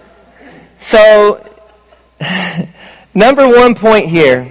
[0.80, 1.46] so
[3.14, 4.48] Number one point here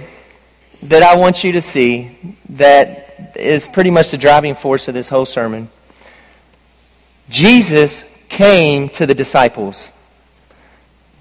[0.83, 2.17] that I want you to see
[2.49, 5.69] that is pretty much the driving force of this whole sermon.
[7.29, 9.89] Jesus came to the disciples.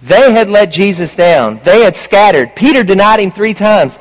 [0.03, 1.61] They had let Jesus down.
[1.64, 2.55] They had scattered.
[2.55, 3.99] Peter denied him three times.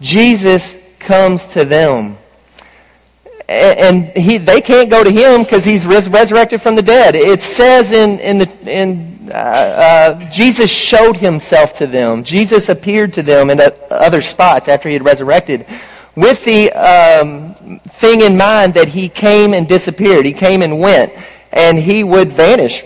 [0.00, 2.18] Jesus comes to them.
[3.48, 7.14] And he, they can't go to him because he's res- resurrected from the dead.
[7.14, 12.24] It says in, in, the, in uh, uh, Jesus showed himself to them.
[12.24, 13.60] Jesus appeared to them in
[13.90, 15.66] other spots after he had resurrected
[16.16, 20.24] with the um, thing in mind that he came and disappeared.
[20.24, 21.12] He came and went,
[21.52, 22.84] and he would vanish,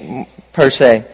[0.53, 1.05] per se.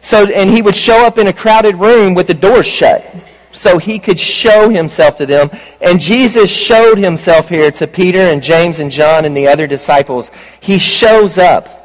[0.00, 3.04] So, and he would show up in a crowded room with the door shut
[3.50, 5.50] so he could show himself to them.
[5.80, 10.30] And Jesus showed himself here to Peter and James and John and the other disciples.
[10.60, 11.77] He shows up.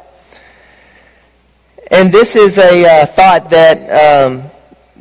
[1.93, 4.45] And this is a uh, thought that, um,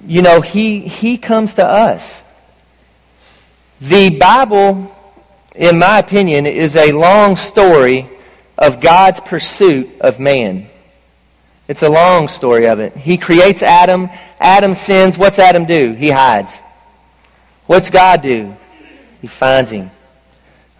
[0.06, 2.22] you know, he, he comes to us.
[3.80, 4.94] The Bible,
[5.56, 8.10] in my opinion, is a long story
[8.58, 10.66] of God's pursuit of man.
[11.66, 12.94] It's a long story of it.
[12.94, 14.10] He creates Adam.
[14.38, 15.16] Adam sins.
[15.16, 15.94] What's Adam do?
[15.94, 16.58] He hides.
[17.64, 18.54] What's God do?
[19.22, 19.90] He finds him.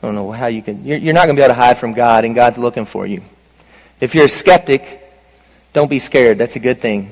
[0.03, 0.85] I don't know how you can.
[0.85, 3.07] You're, you're not going to be able to hide from God, and God's looking for
[3.07, 3.23] you.
[3.99, 5.02] If you're a skeptic,
[5.73, 6.39] don't be scared.
[6.39, 7.11] That's a good thing.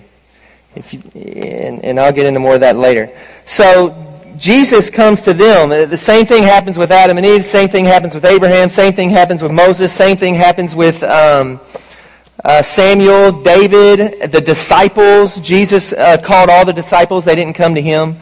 [0.74, 3.10] If you, and, and I'll get into more of that later.
[3.44, 5.68] So Jesus comes to them.
[5.68, 7.44] The same thing happens with Adam and Eve.
[7.44, 8.68] Same thing happens with Abraham.
[8.68, 9.92] Same thing happens with Moses.
[9.92, 11.60] Same thing happens with um,
[12.44, 15.40] uh, Samuel, David, the disciples.
[15.40, 17.24] Jesus uh, called all the disciples.
[17.24, 18.16] They didn't come to him.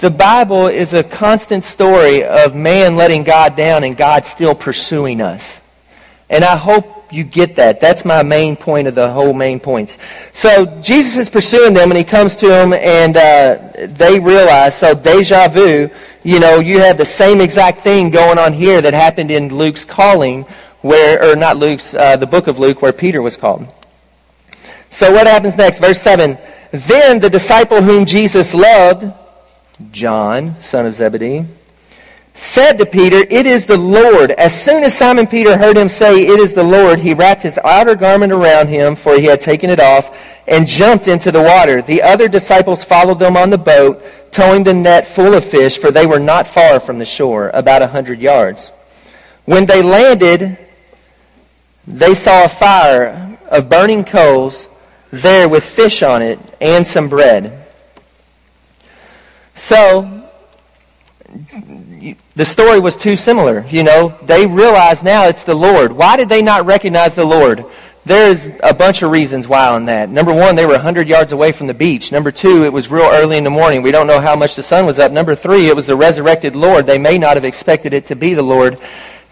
[0.00, 5.20] The Bible is a constant story of man letting God down and God still pursuing
[5.20, 5.60] us.
[6.30, 7.80] And I hope you get that.
[7.80, 9.98] That's my main point of the whole main points.
[10.32, 14.94] So Jesus is pursuing them and he comes to them and uh, they realize, so
[14.94, 15.88] deja vu,
[16.22, 19.84] you know, you have the same exact thing going on here that happened in Luke's
[19.84, 20.42] calling
[20.80, 23.66] where, or not Luke's, uh, the book of Luke where Peter was called.
[24.90, 25.78] So what happens next?
[25.78, 26.38] Verse 7.
[26.70, 29.12] Then the disciple whom Jesus loved,
[29.90, 31.46] John, son of Zebedee,
[32.38, 34.30] said to Peter, It is the Lord.
[34.32, 37.58] As soon as Simon Peter heard him say, It is the Lord, he wrapped his
[37.64, 41.82] outer garment around him, for he had taken it off, and jumped into the water.
[41.82, 45.90] The other disciples followed them on the boat, towing the net full of fish, for
[45.90, 48.70] they were not far from the shore, about a hundred yards.
[49.44, 50.58] When they landed,
[51.88, 54.68] they saw a fire of burning coals
[55.10, 57.66] there with fish on it and some bread.
[59.56, 60.28] So,
[62.38, 63.66] the story was too similar.
[63.68, 65.90] You know, they realize now it's the Lord.
[65.90, 67.64] Why did they not recognize the Lord?
[68.04, 70.08] There's a bunch of reasons why on that.
[70.08, 72.12] Number one, they were 100 yards away from the beach.
[72.12, 73.82] Number two, it was real early in the morning.
[73.82, 75.10] We don't know how much the sun was up.
[75.10, 76.86] Number three, it was the resurrected Lord.
[76.86, 78.78] They may not have expected it to be the Lord.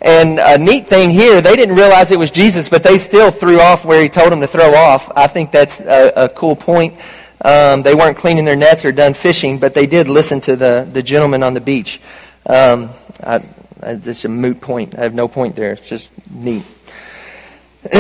[0.01, 3.61] And a neat thing here, they didn't realize it was Jesus, but they still threw
[3.61, 5.13] off where he told them to throw off.
[5.15, 6.95] I think that's a, a cool point.
[7.41, 10.89] Um, they weren't cleaning their nets or done fishing, but they did listen to the,
[10.93, 12.01] the gentleman on the beach.
[12.47, 12.91] Um,
[13.23, 13.43] I,
[13.83, 14.99] it's a moot point.
[14.99, 15.73] I have no point there.
[15.73, 16.65] It's just neat.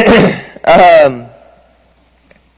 [0.64, 1.26] um,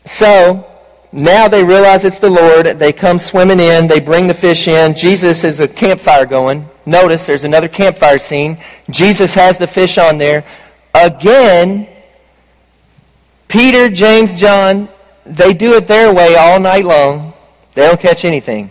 [0.04, 0.66] so
[1.12, 2.66] now they realize it's the Lord.
[2.78, 3.86] They come swimming in.
[3.86, 4.94] They bring the fish in.
[4.94, 6.68] Jesus is a campfire going.
[6.84, 8.58] Notice there's another campfire scene.
[8.90, 10.44] Jesus has the fish on there.
[10.94, 11.88] Again,
[13.48, 14.88] Peter, James, John,
[15.24, 17.32] they do it their way all night long.
[17.74, 18.70] They don't catch anything.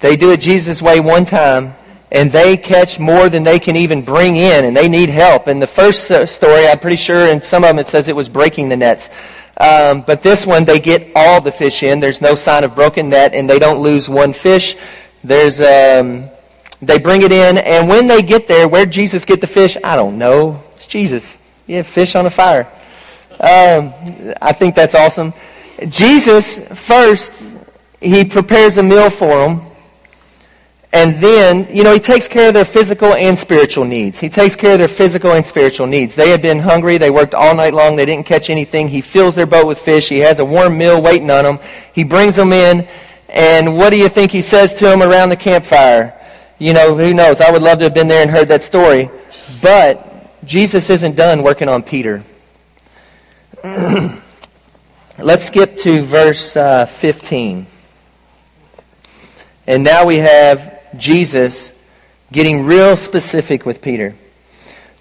[0.00, 1.74] They do it Jesus' way one time,
[2.12, 5.46] and they catch more than they can even bring in, and they need help.
[5.46, 8.28] And the first story, I'm pretty sure in some of them it says it was
[8.28, 9.08] breaking the nets.
[9.56, 12.00] Um, but this one, they get all the fish in.
[12.00, 14.76] There's no sign of broken net, and they don't lose one fish.
[15.24, 16.28] There's um,
[16.82, 19.78] they bring it in, and when they get there, where Jesus get the fish?
[19.82, 20.62] I don't know.
[20.74, 21.38] It's Jesus.
[21.66, 22.68] Yeah, fish on a fire.
[23.40, 23.92] Um,
[24.42, 25.32] I think that's awesome.
[25.88, 27.32] Jesus, first,
[28.00, 29.71] he prepares a meal for them.
[30.94, 34.20] And then, you know, he takes care of their physical and spiritual needs.
[34.20, 36.14] He takes care of their physical and spiritual needs.
[36.14, 36.98] They had been hungry.
[36.98, 37.96] They worked all night long.
[37.96, 38.88] They didn't catch anything.
[38.88, 40.08] He fills their boat with fish.
[40.08, 41.58] He has a warm meal waiting on them.
[41.94, 42.86] He brings them in.
[43.30, 46.18] And what do you think he says to them around the campfire?
[46.62, 47.40] you know, who knows?
[47.40, 49.10] I would love to have been there and heard that story.
[49.60, 52.22] But Jesus isn't done working on Peter.
[55.18, 57.66] Let's skip to verse uh, 15.
[59.66, 61.72] And now we have Jesus
[62.30, 64.14] getting real specific with Peter.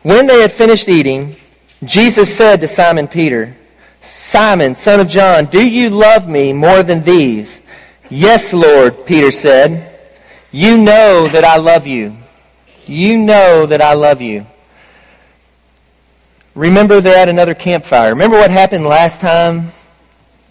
[0.04, 1.36] When they had finished eating,
[1.84, 3.56] Jesus said to Simon Peter,
[4.02, 7.62] Simon, son of John, do you love me more than these?
[8.10, 9.88] Yes, Lord, Peter said.
[10.52, 12.18] You know that I love you.
[12.86, 14.46] You know that I love you.
[16.56, 18.10] Remember they that another campfire.
[18.10, 19.72] Remember what happened last time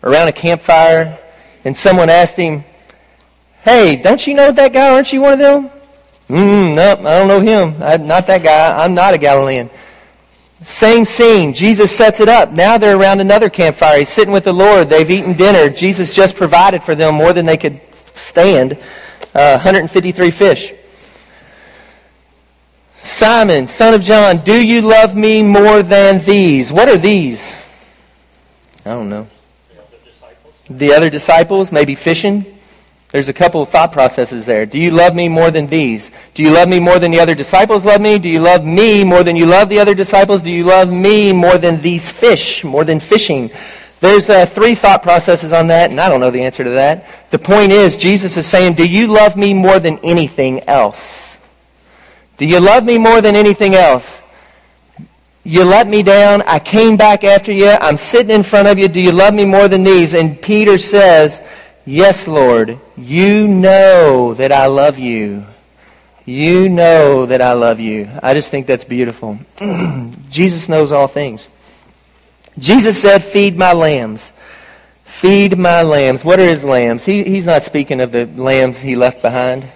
[0.02, 1.18] around a campfire
[1.64, 2.64] and someone asked him,
[3.62, 4.94] Hey, don't you know that guy?
[4.94, 5.70] Aren't you one of them?
[6.28, 7.82] Mm, I don't know him.
[7.82, 8.84] I'm not that guy.
[8.84, 9.68] I'm not a Galilean.
[10.62, 11.54] Same scene.
[11.54, 12.52] Jesus sets it up.
[12.52, 13.98] Now they're around another campfire.
[13.98, 14.88] He's sitting with the Lord.
[14.88, 15.70] They've eaten dinner.
[15.70, 17.80] Jesus just provided for them more than they could
[18.14, 18.72] stand.
[19.34, 20.74] Uh, 153 fish.
[23.02, 26.70] Simon, son of John, do you love me more than these?
[26.70, 27.54] What are these?
[28.84, 29.26] I don't know.
[30.68, 32.59] The other disciples, maybe fishing.
[33.12, 34.66] There's a couple of thought processes there.
[34.66, 36.12] Do you love me more than these?
[36.34, 38.18] Do you love me more than the other disciples love me?
[38.20, 40.42] Do you love me more than you love the other disciples?
[40.42, 43.50] Do you love me more than these fish, more than fishing?
[43.98, 47.06] There's uh, three thought processes on that, and I don't know the answer to that.
[47.30, 51.38] The point is, Jesus is saying, Do you love me more than anything else?
[52.38, 54.22] Do you love me more than anything else?
[55.42, 56.42] You let me down.
[56.42, 57.68] I came back after you.
[57.68, 58.88] I'm sitting in front of you.
[58.88, 60.14] Do you love me more than these?
[60.14, 61.42] And Peter says,
[61.90, 65.44] Yes, Lord, you know that I love you.
[66.24, 68.08] You know that I love you.
[68.22, 69.40] I just think that's beautiful.
[70.28, 71.48] Jesus knows all things.
[72.56, 74.30] Jesus said, Feed my lambs.
[75.04, 76.24] Feed my lambs.
[76.24, 77.04] What are his lambs?
[77.04, 79.66] He, he's not speaking of the lambs he left behind.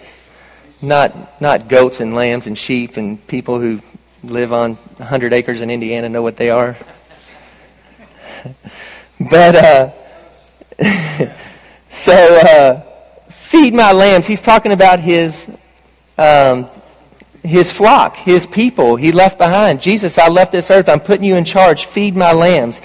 [0.80, 3.80] Not, not goats and lambs and sheep and people who
[4.22, 6.76] live on 100 acres in Indiana know what they are.
[9.18, 9.90] but, uh,
[11.94, 12.80] So, uh,
[13.30, 14.26] feed my lambs.
[14.26, 15.48] He's talking about his,
[16.18, 16.66] um,
[17.44, 19.80] his flock, his people he left behind.
[19.80, 20.88] Jesus, I left this earth.
[20.88, 21.86] I'm putting you in charge.
[21.86, 22.80] Feed my lambs.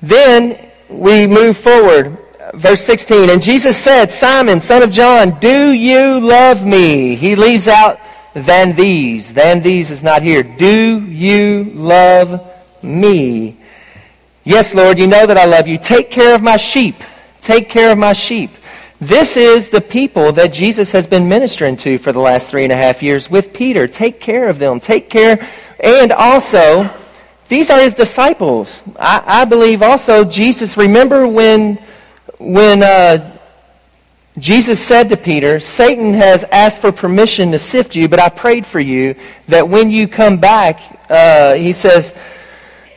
[0.00, 0.58] Then
[0.88, 2.16] we move forward.
[2.54, 3.28] Verse 16.
[3.28, 7.16] And Jesus said, Simon, son of John, do you love me?
[7.16, 8.00] He leaves out
[8.32, 9.34] than these.
[9.34, 10.42] Than these is not here.
[10.42, 12.50] Do you love
[12.82, 13.58] me?
[14.42, 15.76] Yes, Lord, you know that I love you.
[15.76, 16.96] Take care of my sheep.
[17.44, 18.50] Take care of my sheep.
[19.02, 22.72] This is the people that Jesus has been ministering to for the last three and
[22.72, 23.86] a half years with Peter.
[23.86, 24.80] Take care of them.
[24.80, 25.46] Take care.
[25.78, 26.88] And also,
[27.48, 28.82] these are his disciples.
[28.98, 31.78] I, I believe also Jesus, remember when,
[32.38, 33.36] when uh,
[34.38, 38.64] Jesus said to Peter, Satan has asked for permission to sift you, but I prayed
[38.64, 39.16] for you
[39.48, 40.80] that when you come back,
[41.10, 42.14] uh, he says,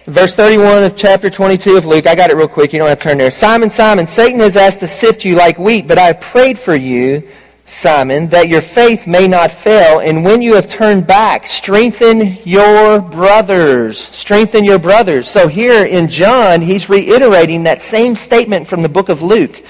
[0.07, 2.07] Verse 31 of chapter 22 of Luke.
[2.07, 2.71] I got it real quick.
[2.71, 3.29] You don't have to turn there.
[3.29, 7.27] Simon, Simon, Satan has asked to sift you like wheat, but I prayed for you,
[7.65, 9.99] Simon, that your faith may not fail.
[9.99, 13.99] And when you have turned back, strengthen your brothers.
[13.99, 15.27] Strengthen your brothers.
[15.27, 19.61] So here in John, he's reiterating that same statement from the book of Luke.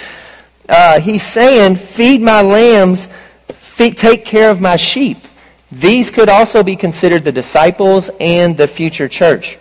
[0.69, 3.09] Uh, he's saying, feed my lambs,
[3.47, 5.17] feed, take care of my sheep.
[5.71, 9.57] These could also be considered the disciples and the future church.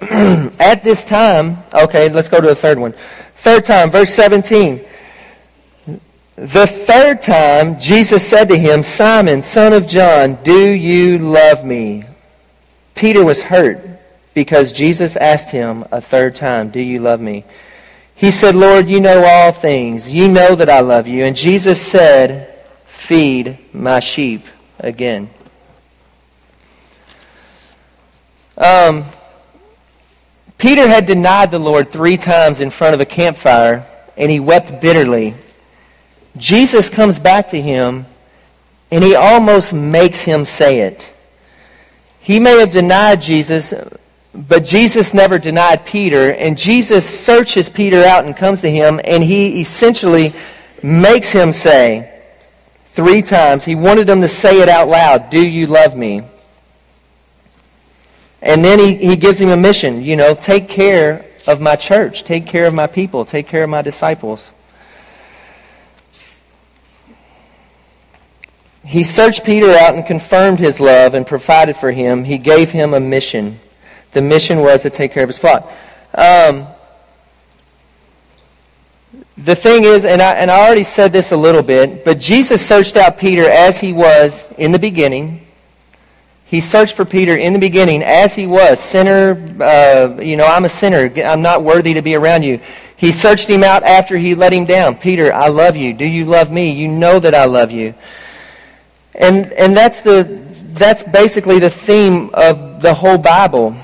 [0.60, 2.94] at this time, okay, let's go to the third one.
[3.36, 4.84] Third time, verse 17.
[6.36, 12.04] The third time, Jesus said to him, Simon, son of John, do you love me?
[12.94, 13.80] Peter was hurt
[14.34, 17.44] because Jesus asked him a third time, Do you love me?
[18.14, 20.10] He said, Lord, you know all things.
[20.10, 21.24] You know that I love you.
[21.24, 22.54] And Jesus said,
[22.86, 24.44] Feed my sheep
[24.78, 25.30] again.
[28.58, 29.04] Um,
[30.58, 33.86] Peter had denied the Lord three times in front of a campfire,
[34.16, 35.34] and he wept bitterly.
[36.36, 38.06] Jesus comes back to him,
[38.90, 41.10] and he almost makes him say it.
[42.20, 43.74] He may have denied Jesus,
[44.34, 49.22] but Jesus never denied Peter, and Jesus searches Peter out and comes to him, and
[49.22, 50.32] he essentially
[50.82, 52.12] makes him say
[52.96, 56.22] three times, he wanted him to say it out loud, Do you love me?
[58.46, 62.22] And then he, he gives him a mission, you know, take care of my church,
[62.22, 64.52] take care of my people, take care of my disciples.
[68.84, 72.22] He searched Peter out and confirmed his love and provided for him.
[72.22, 73.58] He gave him a mission.
[74.12, 75.68] The mission was to take care of his flock.
[76.14, 76.68] Um,
[79.36, 82.64] the thing is, and I, and I already said this a little bit, but Jesus
[82.64, 85.45] searched out Peter as he was in the beginning.
[86.46, 90.64] He searched for Peter in the beginning as he was, sinner, uh, you know, I'm
[90.64, 91.12] a sinner.
[91.20, 92.60] I'm not worthy to be around you.
[92.96, 94.94] He searched him out after he let him down.
[94.94, 95.92] Peter, I love you.
[95.92, 96.70] Do you love me?
[96.70, 97.94] You know that I love you.
[99.12, 100.22] And, and that's, the,
[100.72, 103.76] that's basically the theme of the whole Bible.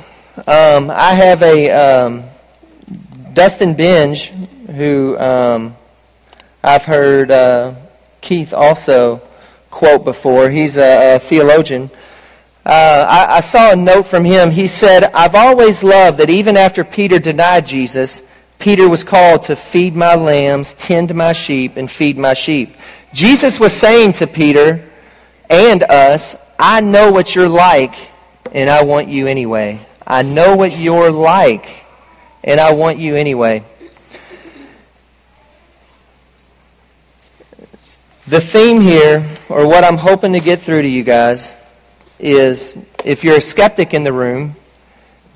[0.46, 2.22] Um, I have a um,
[3.32, 4.28] Dustin Benge
[4.68, 5.76] who um,
[6.62, 7.74] I've heard uh,
[8.20, 9.20] Keith also
[9.68, 10.48] quote before.
[10.48, 11.90] He's a, a theologian.
[12.64, 14.50] Uh, I, I saw a note from him.
[14.50, 18.22] He said, I've always loved that even after Peter denied Jesus,
[18.58, 22.76] Peter was called to feed my lambs, tend my sheep, and feed my sheep.
[23.12, 24.88] Jesus was saying to Peter
[25.50, 27.94] and us, I know what you're like,
[28.52, 29.84] and I want you anyway.
[30.06, 31.66] I know what you're like,
[32.44, 33.64] and I want you anyway.
[38.28, 41.52] The theme here, or what I'm hoping to get through to you guys,
[42.23, 44.57] is if you're a skeptic in the room,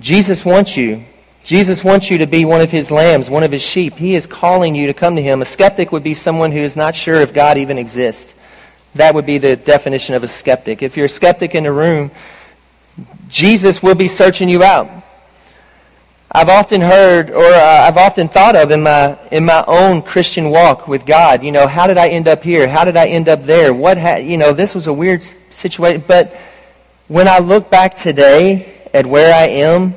[0.01, 1.05] Jesus wants you.
[1.45, 3.95] Jesus wants you to be one of his lambs, one of his sheep.
[3.95, 5.43] He is calling you to come to him.
[5.43, 8.32] A skeptic would be someone who is not sure if God even exists.
[8.97, 10.82] That would be the definition of a skeptic.
[10.82, 12.11] If you're a skeptic in the room,
[13.28, 14.91] Jesus will be searching you out.
[16.32, 20.51] I've often heard, or uh, I've often thought of in my in my own Christian
[20.51, 21.45] walk with God.
[21.45, 22.68] You know, how did I end up here?
[22.68, 23.72] How did I end up there?
[23.72, 26.03] What ha- you know, this was a weird situation.
[26.07, 26.37] But
[27.09, 29.94] when I look back today at where I am,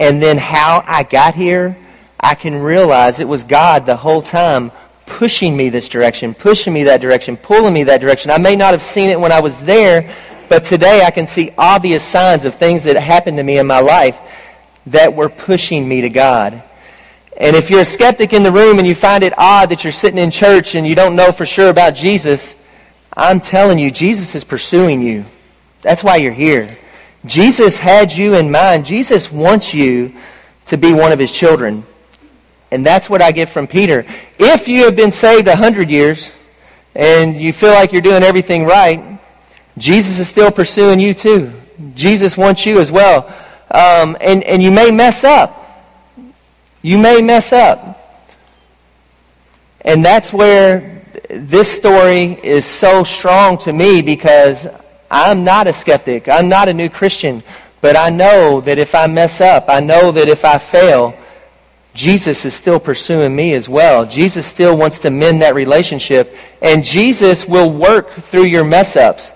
[0.00, 1.76] and then how I got here,
[2.18, 4.72] I can realize it was God the whole time
[5.06, 8.30] pushing me this direction, pushing me that direction, pulling me that direction.
[8.30, 10.14] I may not have seen it when I was there,
[10.48, 13.80] but today I can see obvious signs of things that happened to me in my
[13.80, 14.18] life
[14.86, 16.62] that were pushing me to God.
[17.36, 19.92] And if you're a skeptic in the room and you find it odd that you're
[19.92, 22.54] sitting in church and you don't know for sure about Jesus,
[23.14, 25.26] I'm telling you, Jesus is pursuing you.
[25.84, 26.78] That's why you're here.
[27.26, 28.86] Jesus had you in mind.
[28.86, 30.14] Jesus wants you
[30.66, 31.84] to be one of his children.
[32.70, 34.06] And that's what I get from Peter.
[34.38, 36.32] If you have been saved a hundred years
[36.94, 39.20] and you feel like you're doing everything right,
[39.76, 41.52] Jesus is still pursuing you too.
[41.94, 43.26] Jesus wants you as well.
[43.70, 45.60] Um, and, and you may mess up.
[46.80, 48.24] You may mess up.
[49.82, 54.66] And that's where this story is so strong to me because
[55.14, 56.28] I'm not a skeptic.
[56.28, 57.44] I'm not a new Christian.
[57.80, 61.14] But I know that if I mess up, I know that if I fail,
[61.94, 64.04] Jesus is still pursuing me as well.
[64.04, 66.36] Jesus still wants to mend that relationship.
[66.60, 69.30] And Jesus will work through your mess ups.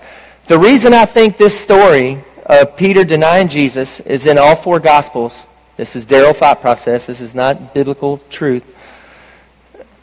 [0.47, 5.45] The reason I think this story of Peter denying Jesus is in all four Gospels.
[5.77, 7.05] This is Daryl thought process.
[7.05, 8.65] This is not biblical truth.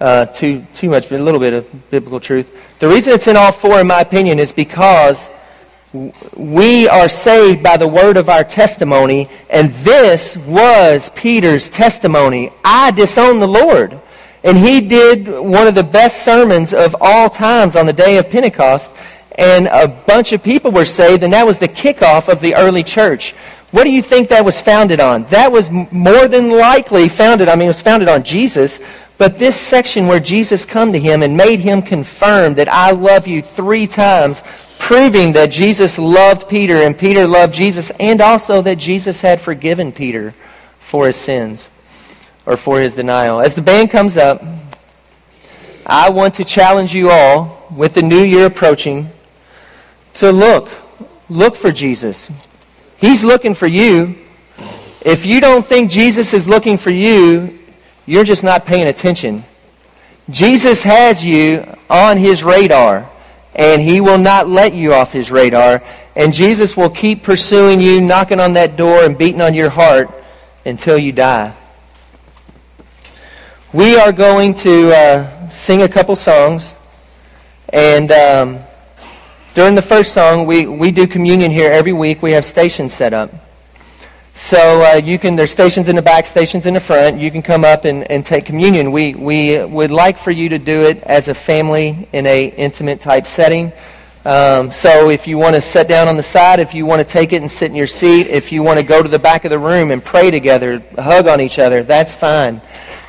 [0.00, 2.50] Uh, too, too much, but a little bit of biblical truth.
[2.78, 5.28] The reason it's in all four, in my opinion, is because
[6.36, 12.52] we are saved by the word of our testimony, and this was Peter's testimony.
[12.64, 14.00] I disowned the Lord.
[14.44, 18.30] And he did one of the best sermons of all times on the day of
[18.30, 18.92] Pentecost
[19.36, 22.82] and a bunch of people were saved, and that was the kickoff of the early
[22.82, 23.34] church.
[23.70, 25.24] What do you think that was founded on?
[25.24, 28.80] That was more than likely founded, I mean, it was founded on Jesus,
[29.18, 33.26] but this section where Jesus come to him and made him confirm that I love
[33.26, 34.42] you three times,
[34.78, 39.92] proving that Jesus loved Peter and Peter loved Jesus, and also that Jesus had forgiven
[39.92, 40.34] Peter
[40.78, 41.68] for his sins
[42.44, 43.40] or for his denial.
[43.40, 44.42] As the band comes up,
[45.84, 49.10] I want to challenge you all with the new year approaching
[50.14, 50.68] to look,
[51.28, 52.30] look for Jesus.
[52.96, 54.16] He's looking for you.
[55.04, 57.58] If you don't think Jesus is looking for you,
[58.06, 59.44] you're just not paying attention.
[60.30, 63.08] Jesus has you on his radar,
[63.56, 65.82] and he will not let you off his radar.
[66.14, 70.10] And Jesus will keep pursuing you, knocking on that door and beating on your heart
[70.64, 71.54] until you die.
[73.72, 76.74] We are going to uh, sing a couple songs,
[77.70, 78.58] and um,
[79.54, 82.22] during the first song, we, we do communion here every week.
[82.22, 83.30] We have stations set up.
[84.38, 87.18] So uh, you can, there's stations in the back, stations in the front.
[87.18, 88.92] You can come up and, and take communion.
[88.92, 93.00] We, we would like for you to do it as a family in a intimate
[93.00, 93.72] type setting.
[94.26, 97.04] Um, so if you want to sit down on the side, if you want to
[97.04, 99.46] take it and sit in your seat, if you want to go to the back
[99.46, 102.60] of the room and pray together, hug on each other, that's fine.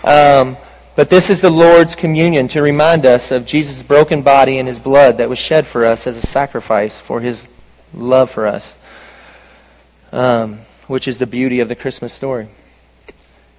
[0.05, 0.55] Um,
[0.95, 4.80] but this is the Lord's communion to remind us of Jesus' broken body and his
[4.80, 7.49] blood that was shed for us as a sacrifice for his
[7.93, 8.73] love for us,
[10.13, 12.47] um, which is the beauty of the Christmas story.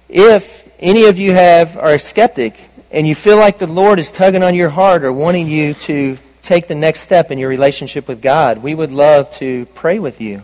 [0.07, 2.55] If any of you have are a skeptic
[2.91, 6.17] and you feel like the Lord is tugging on your heart or wanting you to
[6.41, 10.19] take the next step in your relationship with God, we would love to pray with
[10.19, 10.41] you.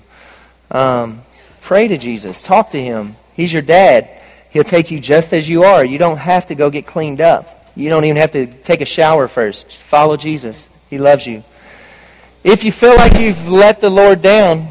[0.70, 1.24] Um,
[1.62, 2.40] pray to Jesus.
[2.40, 3.16] Talk to him.
[3.34, 4.10] He's your dad.
[4.52, 5.84] He'll take you just as you are.
[5.84, 7.72] You don't have to go get cleaned up.
[7.76, 9.76] You don't even have to take a shower first.
[9.76, 10.70] Follow Jesus.
[10.90, 11.44] He loves you.
[12.44, 14.68] If you feel like you've let the Lord down,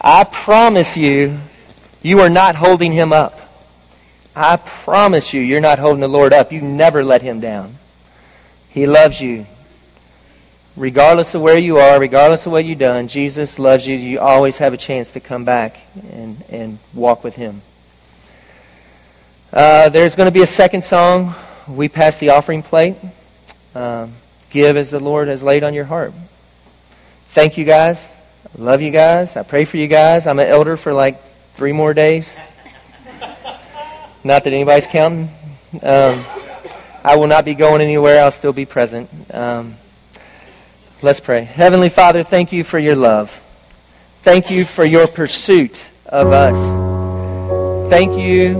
[0.00, 1.38] I promise you,
[2.02, 3.38] you are not holding him up.
[4.34, 6.52] I promise you, you're not holding the Lord up.
[6.52, 7.74] You never let him down.
[8.70, 9.46] He loves you.
[10.76, 13.96] Regardless of where you are, regardless of what you've done, Jesus loves you.
[13.96, 15.76] You always have a chance to come back
[16.12, 17.60] and, and walk with him.
[19.52, 21.34] Uh, there's going to be a second song.
[21.68, 22.96] We pass the offering plate.
[23.74, 24.12] Um,
[24.50, 26.14] give as the Lord has laid on your heart.
[27.30, 28.06] Thank you guys.
[28.58, 29.36] Love you guys.
[29.36, 30.26] I pray for you guys.
[30.26, 31.22] I'm an elder for like
[31.54, 32.34] three more days.
[34.22, 35.30] Not that anybody's counting.
[35.82, 36.24] Um,
[37.02, 38.22] I will not be going anywhere.
[38.22, 39.08] I'll still be present.
[39.32, 39.74] Um,
[41.00, 41.42] let's pray.
[41.42, 43.30] Heavenly Father, thank you for your love.
[44.22, 47.90] Thank you for your pursuit of us.
[47.90, 48.54] Thank you.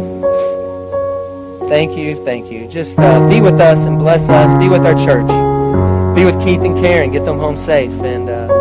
[1.69, 2.25] Thank you.
[2.25, 2.67] Thank you.
[2.69, 4.59] Just uh, be with us and bless us.
[4.59, 5.29] Be with our church.
[6.17, 7.13] Be with Keith and Karen.
[7.13, 7.93] Get them home safe.
[7.93, 8.60] And uh,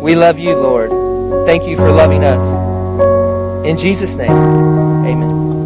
[0.00, 0.90] we love you, Lord.
[1.46, 2.44] Thank you for loving us.
[3.66, 5.57] In Jesus' name, amen.